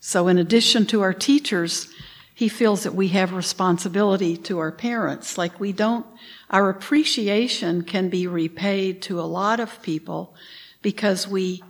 [0.00, 1.88] So in addition to our teachers,
[2.34, 5.36] he feels that we have responsibility to our parents.
[5.36, 6.06] Like we don't,
[6.50, 10.34] our appreciation can be repaid to a lot of people
[10.80, 11.64] because we,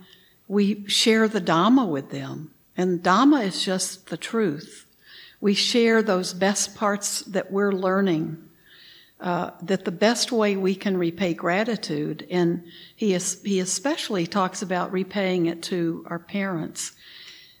[0.47, 2.51] we share the Dhamma with them.
[2.77, 4.85] And Dhamma is just the truth.
[5.41, 8.37] We share those best parts that we're learning.
[9.19, 12.63] Uh, that the best way we can repay gratitude, and
[12.95, 16.93] he is, he especially talks about repaying it to our parents.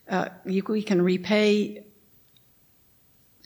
[0.07, 1.83] Uh, you, we can repay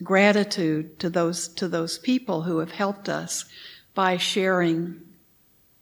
[0.03, 3.45] gratitude to those to those people who have helped us
[3.95, 5.01] by sharing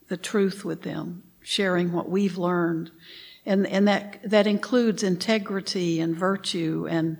[0.08, 2.90] the truth with them, sharing what we've learned,
[3.44, 7.18] and, and that, that includes integrity and virtue and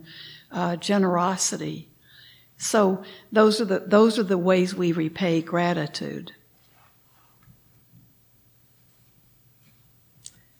[0.51, 1.89] uh, generosity.
[2.63, 3.03] So
[3.33, 6.31] those are the, those are the ways we repay gratitude.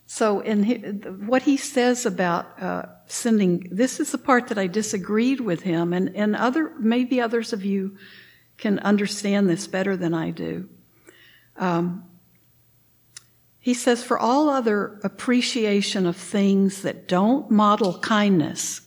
[0.05, 5.39] So, in what he says about uh, sending, this is the part that I disagreed
[5.39, 7.97] with him, and, and other maybe others of you
[8.57, 10.67] can understand this better than I do.
[11.55, 12.03] Um,
[13.59, 18.81] he says, for all other appreciation of things that don't model kindness,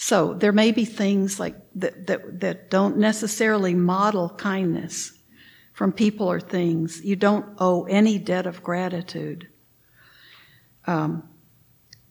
[0.00, 5.12] so there may be things like that, that, that don't necessarily model kindness
[5.72, 7.04] from people or things.
[7.04, 9.48] You don't owe any debt of gratitude.
[10.86, 11.28] Um,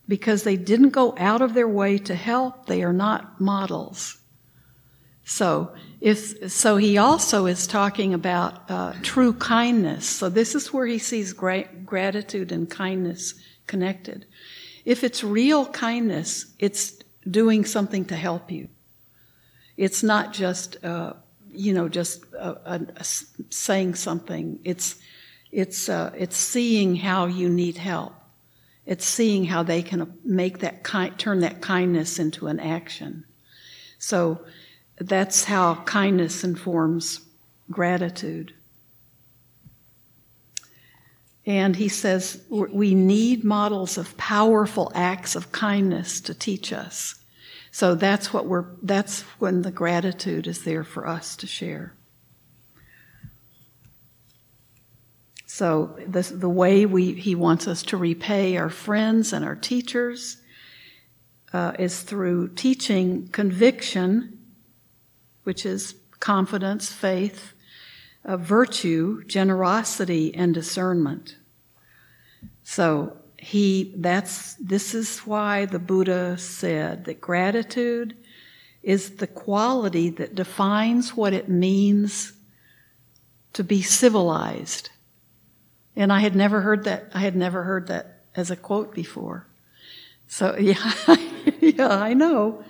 [0.05, 4.17] because they didn't go out of their way to help, they are not models.
[5.23, 10.05] So, if, so he also is talking about uh, true kindness.
[10.05, 13.33] So this is where he sees great gratitude and kindness
[13.65, 14.25] connected.
[14.83, 16.96] If it's real kindness, it's
[17.29, 18.67] doing something to help you.
[19.75, 21.13] It's not just, uh,
[21.51, 22.79] you know, just uh,
[23.49, 24.59] saying something.
[24.63, 24.95] It's
[25.51, 28.13] it's uh, it's seeing how you need help.
[28.85, 33.25] It's seeing how they can make that kind, turn that kindness into an action.
[33.99, 34.41] So
[34.99, 37.21] that's how kindness informs
[37.69, 38.53] gratitude.
[41.47, 47.15] And he says we need models of powerful acts of kindness to teach us.
[47.71, 51.93] So that's what we're, that's when the gratitude is there for us to share.
[55.45, 60.37] So the, the way we, he wants us to repay our friends and our teachers
[61.53, 64.37] uh, is through teaching conviction,
[65.43, 67.53] which is confidence, faith,
[68.27, 71.37] uh, virtue, generosity, and discernment.
[72.63, 78.17] So he that's this is why the Buddha said that gratitude
[78.83, 82.33] is the quality that defines what it means
[83.53, 84.89] to be civilized.
[85.95, 89.47] And I had never heard that I had never heard that as a quote before.
[90.27, 90.93] So yeah,
[91.61, 92.63] yeah, I know.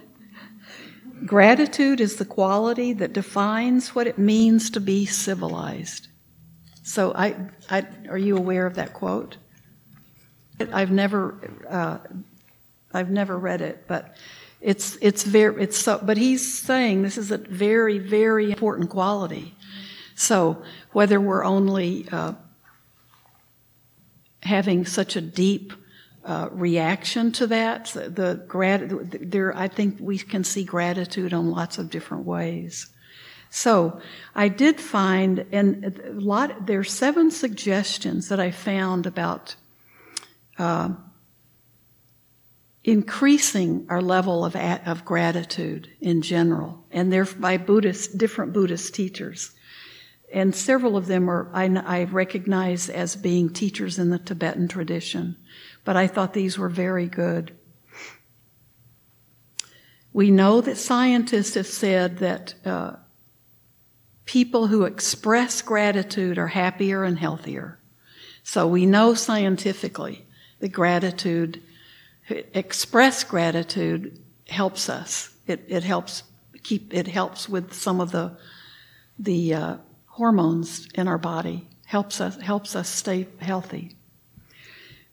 [1.26, 6.08] Gratitude is the quality that defines what it means to be civilized.
[6.84, 7.36] So I,
[7.70, 9.38] I are you aware of that quote?
[10.72, 11.36] I've never,
[11.70, 11.98] uh,
[12.94, 14.16] I've never read it, but
[14.62, 16.00] it's it's very it's so.
[16.02, 19.56] But he's saying this is a very very important quality.
[20.16, 20.64] So
[20.94, 22.34] whether we're only uh,
[24.42, 25.74] having such a deep
[26.28, 31.78] uh, reaction to that, the grat- there I think we can see gratitude on lots
[31.78, 32.88] of different ways.
[33.50, 34.02] So
[34.36, 39.56] I did find, and a lot, there are seven suggestions that I found about
[40.58, 40.90] uh,
[42.84, 49.52] increasing our level of, of gratitude in general, and they're by Buddhist, different Buddhist teachers.
[50.34, 55.38] And several of them are, I, I recognize as being teachers in the Tibetan tradition,
[55.88, 57.56] but I thought these were very good.
[60.12, 62.98] We know that scientists have said that uh,
[64.26, 67.80] people who express gratitude are happier and healthier.
[68.44, 70.26] So we know scientifically
[70.60, 71.64] that gratitude,
[72.30, 74.20] express gratitude
[74.50, 75.34] helps us.
[75.48, 76.24] It, it helps
[76.64, 78.38] keep, it helps with some of the,
[79.18, 79.78] the uh,
[80.08, 83.97] hormones in our body, helps us, helps us stay healthy.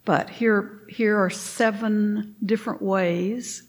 [0.04, 3.62] But here, here are seven different ways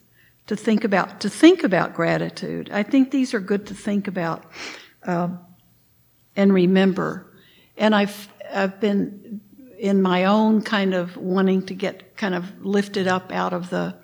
[0.48, 2.70] to think about, to think about gratitude.
[2.72, 4.46] I think these are good to think about,
[5.04, 5.30] uh,
[6.36, 7.32] and remember.
[7.78, 9.42] And I've, I've been
[9.78, 13.96] in my own kind of wanting to get kind of lifted up out of the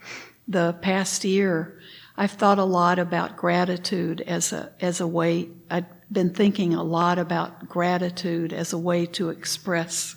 [0.51, 1.79] the past year,
[2.17, 5.49] I've thought a lot about gratitude as a as a way.
[5.69, 10.15] I've been thinking a lot about gratitude as a way to express,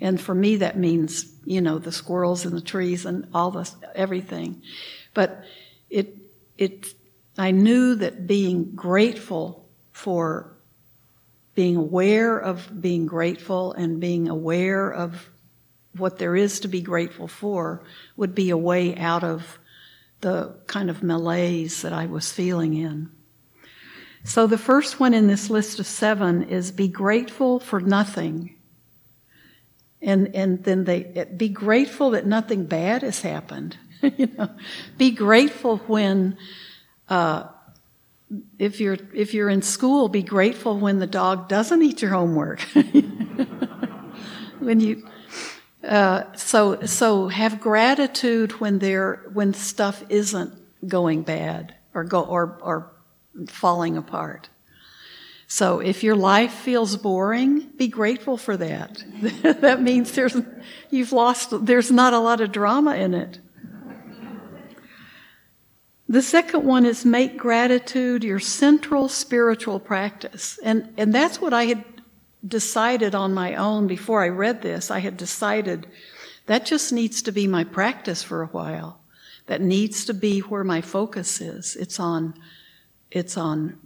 [0.00, 3.74] and for me that means you know the squirrels and the trees and all this
[3.94, 4.62] everything,
[5.14, 5.44] but
[5.90, 6.16] it
[6.58, 6.86] it
[7.38, 10.56] I knew that being grateful for
[11.54, 15.30] being aware of being grateful and being aware of
[15.96, 17.82] what there is to be grateful for
[18.16, 19.58] would be a way out of
[20.20, 23.10] the kind of malaise that I was feeling in.
[24.24, 28.55] So the first one in this list of seven is be grateful for nothing.
[30.02, 33.76] And, and then they, be grateful that nothing bad has happened.
[34.16, 34.50] you know,
[34.98, 36.36] be grateful when,
[37.08, 37.48] uh,
[38.58, 42.60] if you're if you're in school, be grateful when the dog doesn't eat your homework.
[44.58, 45.08] when you
[45.86, 50.52] uh, so so have gratitude when there when stuff isn't
[50.86, 52.92] going bad or go or or
[53.48, 54.48] falling apart.
[55.48, 59.04] So if your life feels boring, be grateful for that.
[59.60, 60.36] that means there's
[60.90, 63.38] you've lost there's not a lot of drama in it.
[66.08, 70.58] The second one is make gratitude your central spiritual practice.
[70.62, 71.84] And, and that's what I had
[72.46, 74.90] decided on my own before I read this.
[74.90, 75.86] I had decided
[76.46, 79.00] that just needs to be my practice for a while.
[79.46, 81.74] That needs to be where my focus is.
[81.74, 82.34] It's on,
[83.10, 83.78] it's on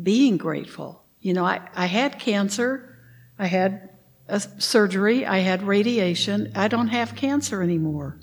[0.00, 1.04] being grateful.
[1.20, 2.98] You know, I, I had cancer.
[3.38, 3.90] I had
[4.28, 5.24] a surgery.
[5.24, 6.52] I had radiation.
[6.54, 8.20] I don't have cancer anymore.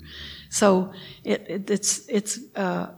[0.50, 0.92] So
[1.24, 2.90] it, it, it's, it's, uh,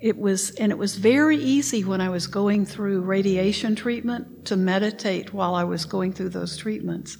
[0.00, 4.56] it was, and it was very easy when I was going through radiation treatment to
[4.56, 7.18] meditate while I was going through those treatments.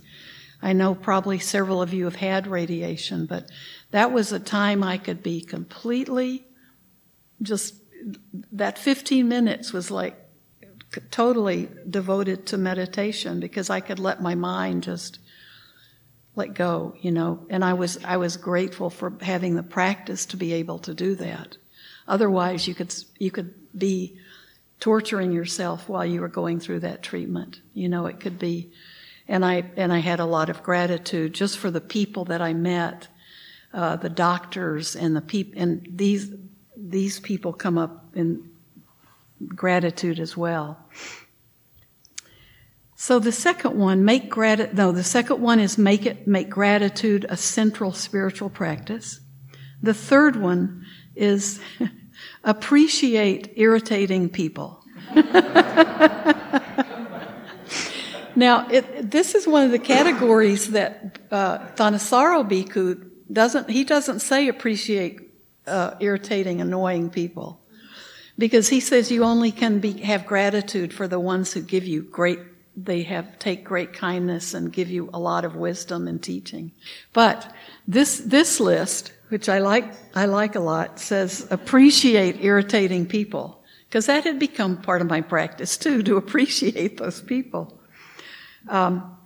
[0.62, 3.50] I know probably several of you have had radiation, but
[3.90, 6.46] that was a time I could be completely
[7.42, 7.74] just,
[8.52, 10.16] that 15 minutes was like
[11.10, 15.18] totally devoted to meditation because I could let my mind just
[16.34, 20.36] let go, you know, and I was, I was grateful for having the practice to
[20.36, 21.56] be able to do that.
[22.08, 24.16] Otherwise, you could you could be
[24.80, 27.60] torturing yourself while you were going through that treatment.
[27.74, 28.72] You know, it could be,
[29.28, 32.54] and I and I had a lot of gratitude just for the people that I
[32.54, 33.08] met,
[33.74, 36.32] uh, the doctors and the people, and these
[36.74, 38.50] these people come up in
[39.46, 40.78] gratitude as well.
[43.00, 47.24] So the second one, make gratitude, no, the second one is make it, make gratitude
[47.28, 49.20] a central spiritual practice.
[49.80, 50.84] The third one
[51.14, 51.60] is
[52.44, 54.82] appreciate irritating people.
[58.34, 64.18] now, it, this is one of the categories that uh, Thanissaro Bhikkhu doesn't, he doesn't
[64.20, 65.20] say appreciate
[65.68, 67.60] uh, irritating, annoying people.
[68.38, 72.02] Because he says you only can be, have gratitude for the ones who give you
[72.02, 72.38] great
[72.84, 76.70] they have take great kindness and give you a lot of wisdom and teaching.
[77.12, 77.52] But
[77.88, 84.06] this this list, which I like I like a lot, says appreciate irritating people because
[84.06, 87.80] that had become part of my practice too to appreciate those people.
[88.68, 89.16] Um,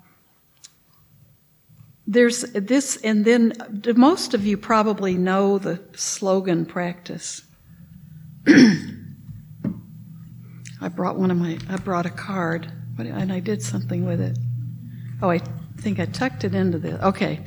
[2.06, 3.52] there's this, and then
[3.96, 7.42] most of you probably know the slogan practice.
[10.82, 14.36] I brought one of my, I brought a card and I did something with it.
[15.22, 15.38] Oh, I
[15.78, 17.06] think I tucked it into the.
[17.06, 17.40] Okay,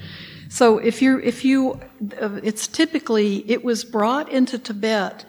[0.49, 1.79] so if you if you,
[2.21, 5.25] uh, it's typically it was brought into Tibet,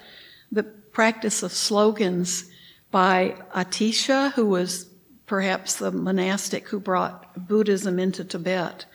[0.52, 2.48] the practice of slogans
[2.90, 4.88] by Atisha, who was
[5.26, 8.86] perhaps the monastic who brought Buddhism into Tibet.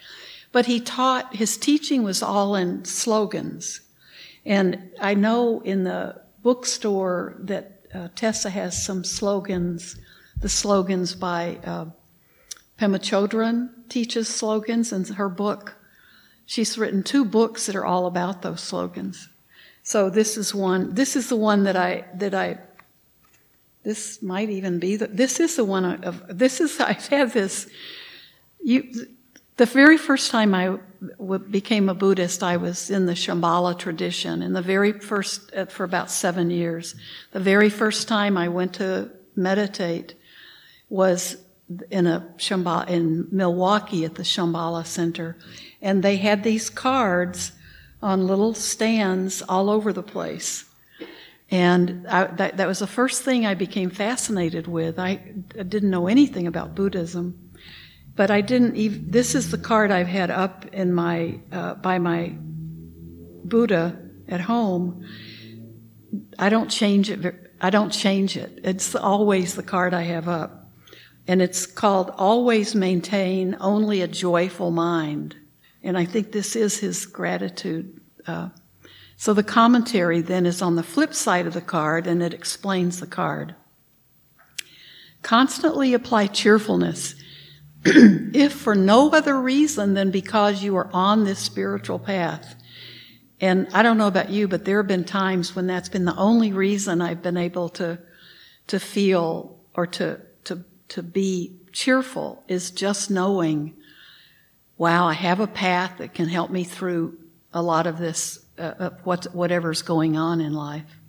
[0.51, 3.81] But he taught, his teaching was all in slogans.
[4.45, 9.97] And I know in the bookstore that uh, Tessa has some slogans
[10.41, 11.85] the slogans by uh,
[12.79, 15.75] Pema Chodron teaches slogans in her book.
[16.47, 19.29] She's written two books that are all about those slogans.
[19.83, 20.95] So this is one.
[20.95, 22.59] This is the one that I that I.
[23.83, 25.07] This might even be the.
[25.07, 26.23] This is the one of.
[26.27, 27.69] This is I've had this.
[28.63, 28.91] You,
[29.61, 30.79] the very first time I
[31.51, 34.41] became a Buddhist, I was in the Shambhala tradition.
[34.41, 36.95] In the very first, uh, for about seven years,
[37.31, 40.15] the very first time I went to meditate,
[40.89, 41.37] was
[41.91, 45.37] in a Shambhala, in Milwaukee at the Shambhala Center,
[45.79, 47.51] and they had these cards
[48.01, 50.65] on little stands all over the place.
[51.51, 54.97] And I, that, that, was the first thing I became fascinated with.
[54.97, 57.50] I didn't know anything about Buddhism,
[58.15, 59.09] but I didn't even.
[59.09, 62.33] This is the card I've had up in my uh, by my
[63.45, 65.05] Buddha at home.
[66.37, 67.35] I don't change it.
[67.61, 68.59] I don't change it.
[68.63, 70.61] It's always the card I have up
[71.27, 75.35] and it's called Always Maintain Only a Joyful Mind.
[75.83, 78.01] And I think this is his gratitude.
[78.27, 78.49] Uh,
[79.17, 82.99] so the commentary then is on the flip side of the card and it explains
[82.99, 83.55] the card.
[85.21, 87.15] Constantly apply cheerfulness,
[87.85, 92.55] if for no other reason than because you are on this spiritual path.
[93.39, 96.15] And I don't know about you, but there have been times when that's been the
[96.15, 97.97] only reason I've been able to,
[98.67, 103.73] to feel or to to to be cheerful is just knowing,
[104.77, 107.17] wow, I have a path that can help me through
[107.53, 111.00] a lot of this, uh, what, whatever's going on in life.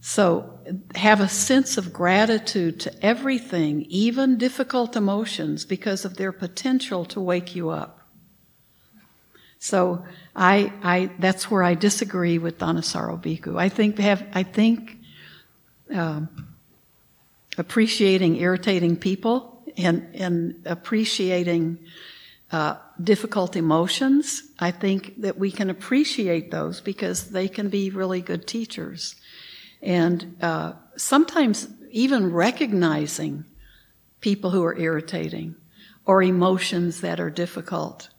[0.00, 0.58] So
[0.94, 7.20] have a sense of gratitude to everything, even difficult emotions, because of their potential to
[7.20, 8.00] wake you up.
[9.58, 13.60] So I, I, that's where I disagree with Thanissaro Bhikkhu.
[13.60, 14.96] I think have, I think,
[15.92, 16.46] um,
[17.58, 21.78] appreciating irritating people and, and appreciating
[22.52, 24.44] uh, difficult emotions.
[24.58, 29.16] I think that we can appreciate those because they can be really good teachers.
[29.82, 33.44] And uh, sometimes even recognizing
[34.20, 35.56] people who are irritating
[36.04, 38.10] or emotions that are difficult.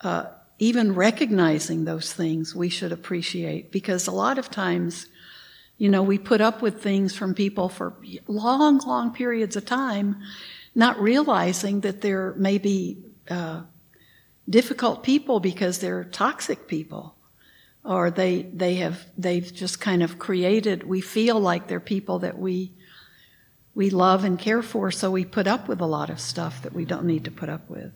[0.00, 0.24] Uh,
[0.58, 5.06] even recognizing those things we should appreciate because a lot of times
[5.80, 7.94] you know, we put up with things from people for
[8.28, 10.20] long, long periods of time,
[10.74, 12.98] not realizing that there may be
[13.30, 13.62] uh,
[14.46, 17.14] difficult people because they're toxic people,
[17.84, 20.82] or they they have they've just kind of created.
[20.82, 22.72] We feel like they're people that we
[23.74, 26.72] we love and care for, so we put up with a lot of stuff that
[26.72, 27.92] we don't need to put up with.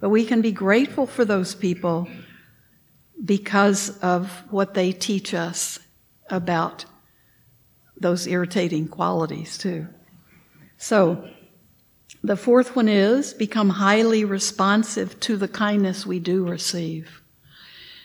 [0.00, 2.08] But we can be grateful for those people
[3.24, 5.78] because of what they teach us
[6.30, 6.84] about
[8.00, 9.88] those irritating qualities too.
[10.76, 11.28] So,
[12.22, 17.22] the fourth one is become highly responsive to the kindness we do receive.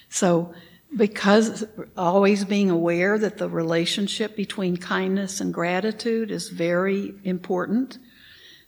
[0.09, 0.53] So,
[0.95, 1.65] because
[1.97, 7.97] always being aware that the relationship between kindness and gratitude is very important.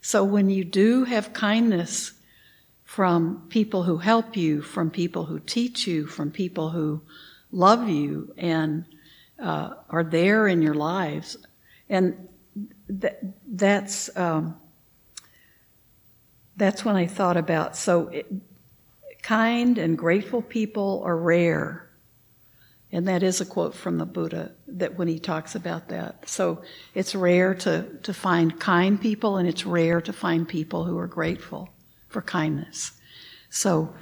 [0.00, 2.12] So, when you do have kindness
[2.84, 7.02] from people who help you, from people who teach you, from people who
[7.50, 8.84] love you and
[9.38, 11.36] uh, are there in your lives.
[11.88, 12.28] And
[13.00, 13.16] th-
[13.46, 14.56] that's, um,
[16.56, 18.32] that's when I thought about so it,
[19.22, 21.85] kind and grateful people are rare.
[22.96, 26.26] And that is a quote from the Buddha that when he talks about that.
[26.26, 26.62] So
[26.94, 31.06] it's rare to, to find kind people and it's rare to find people who are
[31.06, 31.68] grateful
[32.08, 32.92] for kindness.
[33.50, 33.94] So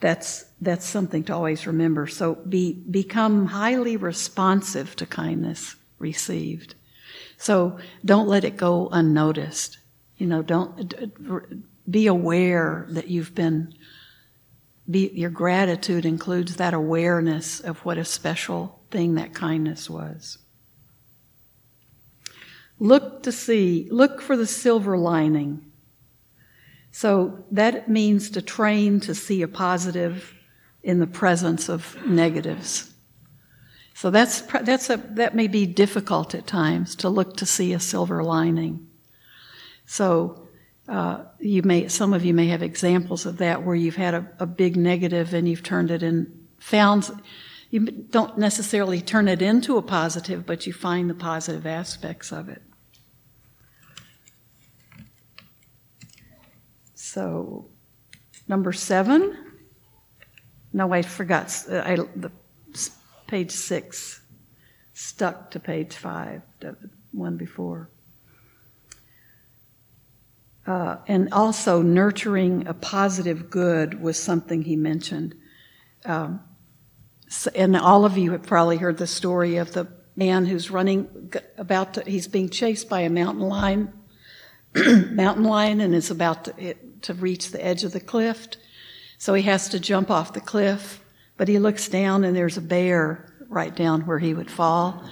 [0.00, 2.08] that's that's something to always remember.
[2.08, 6.74] So be become highly responsive to kindness received.
[7.36, 9.78] So don't let it go unnoticed.
[10.16, 13.72] You know, don't be aware that you've been
[14.92, 20.38] be, your gratitude includes that awareness of what a special thing that kindness was.
[22.78, 25.64] Look to see, look for the silver lining.
[26.90, 30.34] So that means to train to see a positive
[30.82, 32.92] in the presence of negatives.
[33.94, 37.80] So that's, that's a, that may be difficult at times to look to see a
[37.80, 38.88] silver lining.
[39.86, 40.48] So
[40.88, 44.28] uh, you may, some of you may have examples of that where you've had a,
[44.40, 47.10] a big negative and you've turned it in, found,
[47.70, 52.48] you don't necessarily turn it into a positive, but you find the positive aspects of
[52.48, 52.62] it.
[56.94, 57.68] So,
[58.48, 59.36] number seven.
[60.72, 61.64] No, I forgot.
[61.70, 62.30] I, the
[63.26, 64.22] page six
[64.94, 66.76] stuck to page five, the
[67.12, 67.90] one before.
[70.66, 75.34] Uh, and also, nurturing a positive good was something he mentioned.
[76.04, 76.40] Um,
[77.28, 81.32] so, and all of you have probably heard the story of the man who's running
[81.58, 83.92] about to, he's being chased by a mountain lion,
[84.74, 88.48] mountain lion, and is about to, to reach the edge of the cliff.
[89.18, 91.02] So he has to jump off the cliff,
[91.36, 95.04] but he looks down and there's a bear right down where he would fall.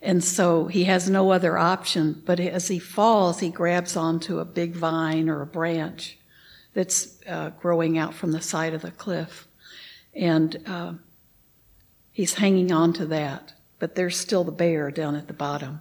[0.00, 4.44] And so he has no other option, but as he falls, he grabs onto a
[4.44, 6.18] big vine or a branch
[6.72, 9.48] that's uh, growing out from the side of the cliff.
[10.14, 10.92] And uh,
[12.12, 15.80] he's hanging on to that, but there's still the bear down at the bottom.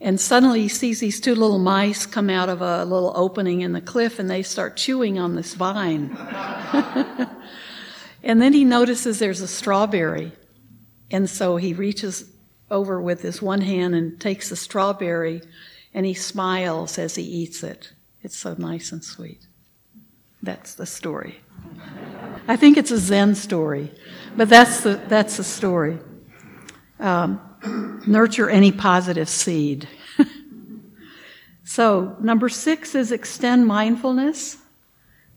[0.00, 3.72] And suddenly he sees these two little mice come out of a little opening in
[3.72, 6.16] the cliff and they start chewing on this vine.
[8.22, 10.32] and then he notices there's a strawberry.
[11.10, 12.30] And so he reaches
[12.70, 15.42] over with his one hand and takes the strawberry
[15.94, 17.92] and he smiles as he eats it.
[18.22, 19.46] It's so nice and sweet.
[20.42, 21.40] That's the story.
[22.46, 23.92] I think it's a Zen story,
[24.36, 25.98] but that's the, that's the story.
[27.00, 27.40] Um,
[28.06, 29.88] nurture any positive seed.
[31.64, 34.58] so, number six is extend mindfulness.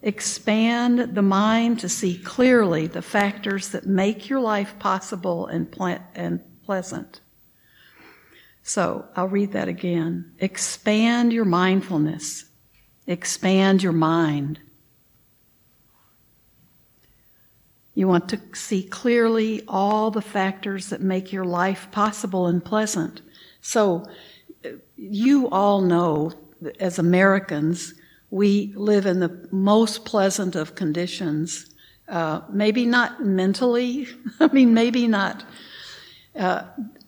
[0.04, 6.00] Expand the mind to see clearly the factors that make your life possible and, ple-
[6.16, 7.22] and pleasant.
[8.64, 10.34] So, I'll read that again.
[10.40, 12.46] Expand your mindfulness.
[13.08, 14.60] Expand your mind.
[17.94, 23.22] You want to see clearly all the factors that make your life possible and pleasant.
[23.62, 24.06] So,
[24.96, 26.32] you all know,
[26.80, 27.94] as Americans,
[28.30, 31.68] we live in the most pleasant of conditions.
[32.08, 34.08] Uh, maybe not mentally,
[34.40, 35.44] I mean, maybe not,
[36.36, 36.64] uh,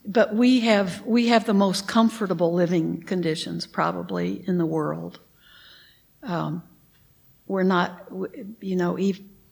[0.06, 5.20] but we have we have the most comfortable living conditions probably in the world.
[6.22, 6.64] Um,
[7.48, 8.10] we're not,
[8.60, 8.98] you know,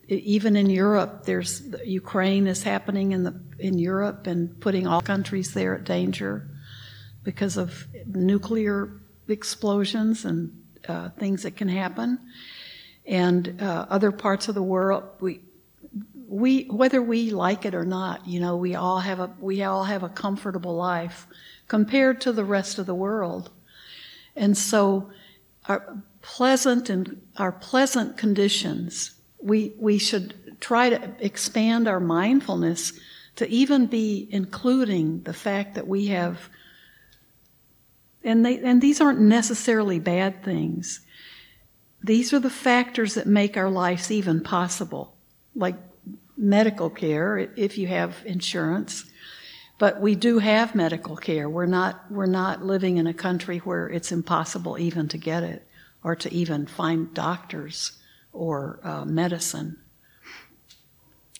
[0.07, 5.53] even in Europe, there's Ukraine is happening in the in Europe and putting all countries
[5.53, 6.49] there at danger
[7.23, 8.89] because of nuclear
[9.27, 10.51] explosions and
[10.87, 12.19] uh, things that can happen.
[13.05, 15.41] And uh, other parts of the world, we
[16.31, 19.83] we whether we like it or not, you know, we all have a we all
[19.83, 21.27] have a comfortable life
[21.67, 23.51] compared to the rest of the world,
[24.35, 25.11] and so
[25.65, 32.93] our pleasant and our pleasant conditions we, we should try to expand our mindfulness
[33.35, 36.49] to even be including the fact that we have,
[38.23, 41.01] and, they, and these aren't necessarily bad things.
[42.03, 45.15] These are the factors that make our lives even possible,
[45.55, 45.75] like
[46.37, 49.05] medical care, if you have insurance.
[49.77, 51.49] But we do have medical care.
[51.49, 55.67] We're not, we're not living in a country where it's impossible even to get it
[56.03, 57.93] or to even find doctors
[58.31, 59.77] or uh, medicine.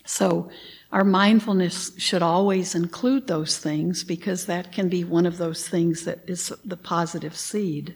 [0.05, 0.49] So,
[0.91, 6.03] our mindfulness should always include those things because that can be one of those things
[6.03, 7.95] that is the positive seed.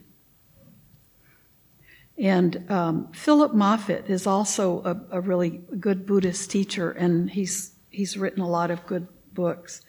[2.17, 8.17] And um, Phillip Moffitt is also a, a, really good Buddhist teacher, and he's he's
[8.17, 9.81] written a lot of good books.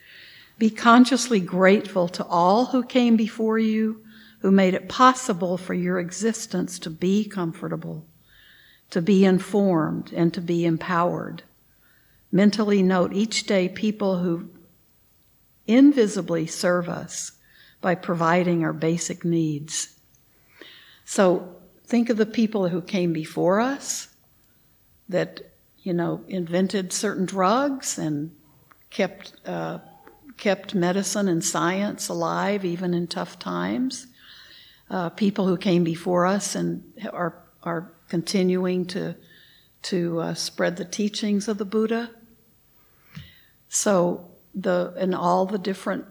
[0.59, 4.03] Be consciously grateful to all who came before you,
[4.41, 8.07] who made it possible for your existence to be comfortable,
[8.91, 11.45] to be informed, and to be empowered.
[12.33, 14.51] Mentally note each day people who
[15.67, 17.33] invisibly serve us
[17.81, 19.97] by providing our basic needs.
[21.05, 21.56] So
[21.87, 24.09] think of the people who came before us
[25.09, 25.41] that,
[25.83, 28.33] you know, invented certain drugs and
[28.91, 29.79] kept, uh,
[30.37, 34.09] kept medicine and science alive even in tough times.
[34.91, 36.83] Uh, people who came before us and
[37.13, 39.15] are, are continuing to,
[39.83, 42.11] to uh, spread the teachings of the Buddha.
[43.69, 46.05] So the, and all the different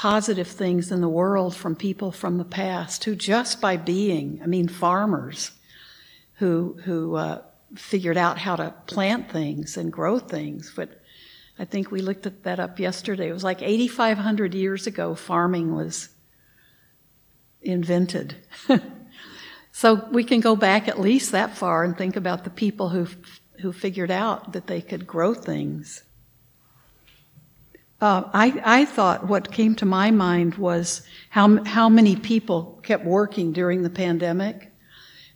[0.00, 4.46] positive things in the world from people from the past who just by being, I
[4.46, 5.50] mean, farmers
[6.36, 7.42] who, who uh,
[7.74, 10.72] figured out how to plant things and grow things.
[10.74, 11.02] But
[11.58, 13.28] I think we looked at that up yesterday.
[13.28, 16.08] It was like 8,500 years ago, farming was
[17.60, 18.36] invented.
[19.72, 23.06] so we can go back at least that far and think about the people who
[23.60, 26.04] who figured out that they could grow things.
[28.00, 33.04] Uh, I, I thought what came to my mind was how, how many people kept
[33.04, 34.72] working during the pandemic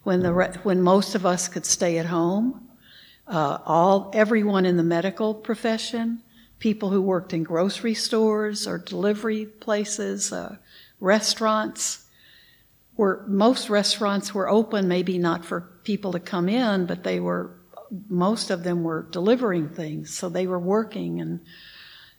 [0.02, 2.66] when, the, when most of us could stay at home.
[3.26, 6.22] Uh, all, everyone in the medical profession,
[6.58, 10.56] people who worked in grocery stores or delivery places, uh,
[11.00, 12.06] restaurants,
[12.96, 17.50] were, most restaurants were open, maybe not for people to come in, but they were,
[18.08, 20.16] most of them were delivering things.
[20.16, 21.40] So they were working and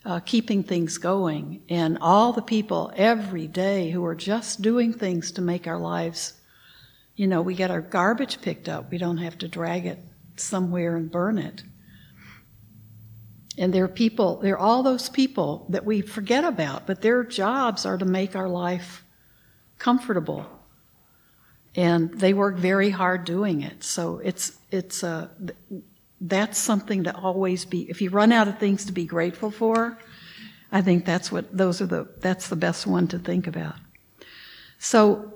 [0.06, 5.32] uh, keeping things going, and all the people every day who are just doing things
[5.32, 6.34] to make our lives,
[7.16, 8.92] you know, we get our garbage picked up.
[8.92, 10.00] We don't have to drag it
[10.36, 11.64] somewhere and burn it.
[13.58, 17.24] And there are people, there are all those people that we forget about, but their
[17.24, 19.04] jobs are to make our life
[19.80, 20.46] comfortable.
[21.74, 23.84] And they work very hard doing it.
[23.84, 25.30] So it's, it's, uh,
[26.22, 29.98] that's something to always be if you run out of things to be grateful for
[30.72, 33.76] i think that's what those are the that's the best one to think about.
[34.78, 35.34] So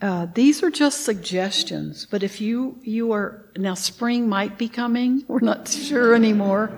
[0.00, 5.24] uh, these are just suggestions but if you you are now spring might be coming
[5.28, 6.70] we're not sure anymore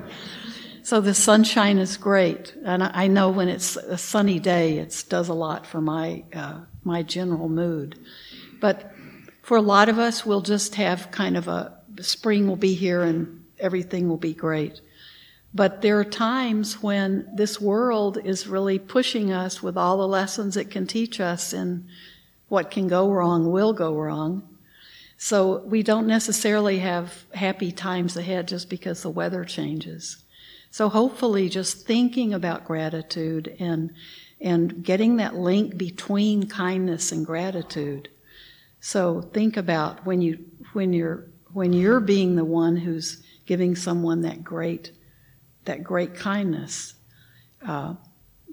[0.82, 5.04] so the sunshine is great and i, I know when it's a sunny day it
[5.08, 7.98] does a lot for my uh, my general mood.
[8.60, 8.92] But
[9.42, 13.02] for a lot of us we'll just have kind of a spring will be here
[13.02, 14.80] and everything will be great.
[15.52, 20.56] But there are times when this world is really pushing us with all the lessons
[20.56, 21.88] it can teach us and
[22.48, 24.48] what can go wrong will go wrong.
[25.16, 30.24] So we don't necessarily have happy times ahead just because the weather changes.
[30.70, 33.92] So hopefully just thinking about gratitude and
[34.40, 38.08] and getting that link between kindness and gratitude.
[38.80, 40.38] So think about when you
[40.72, 44.92] when you're when you're being the one who's giving someone that great
[45.64, 46.94] that great kindness
[47.66, 47.94] uh,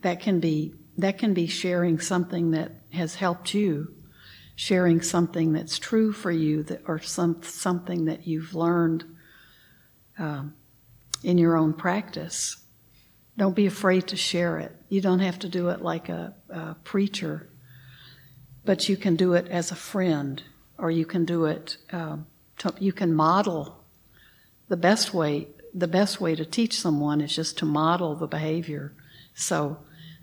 [0.02, 3.94] that can be that can be sharing something that has helped you
[4.56, 9.06] sharing something that's true for you that, or some, something that you've learned
[10.18, 10.52] um,
[11.24, 12.58] in your own practice.
[13.38, 14.76] Don't be afraid to share it.
[14.90, 17.48] You don't have to do it like a, a preacher
[18.68, 20.44] but you can do it as a friend
[20.78, 22.28] or you can do it um,
[22.60, 23.84] to, you can model
[24.68, 28.94] the best way the best way to teach someone is just to model the behavior.
[29.36, 29.78] So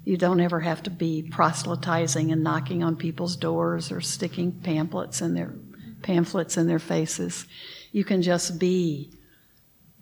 [0.05, 5.20] you don't ever have to be proselytizing and knocking on people's doors or sticking pamphlets
[5.20, 5.55] in their
[6.03, 7.47] pamphlets in their faces.
[7.93, 9.11] You can just be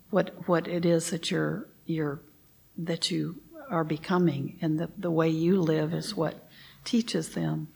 [0.09, 2.19] what what it is that you're you're
[2.77, 6.49] that you are becoming and the, the way you live is what
[6.83, 7.67] teaches them.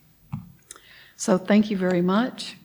[1.15, 2.57] So thank you very much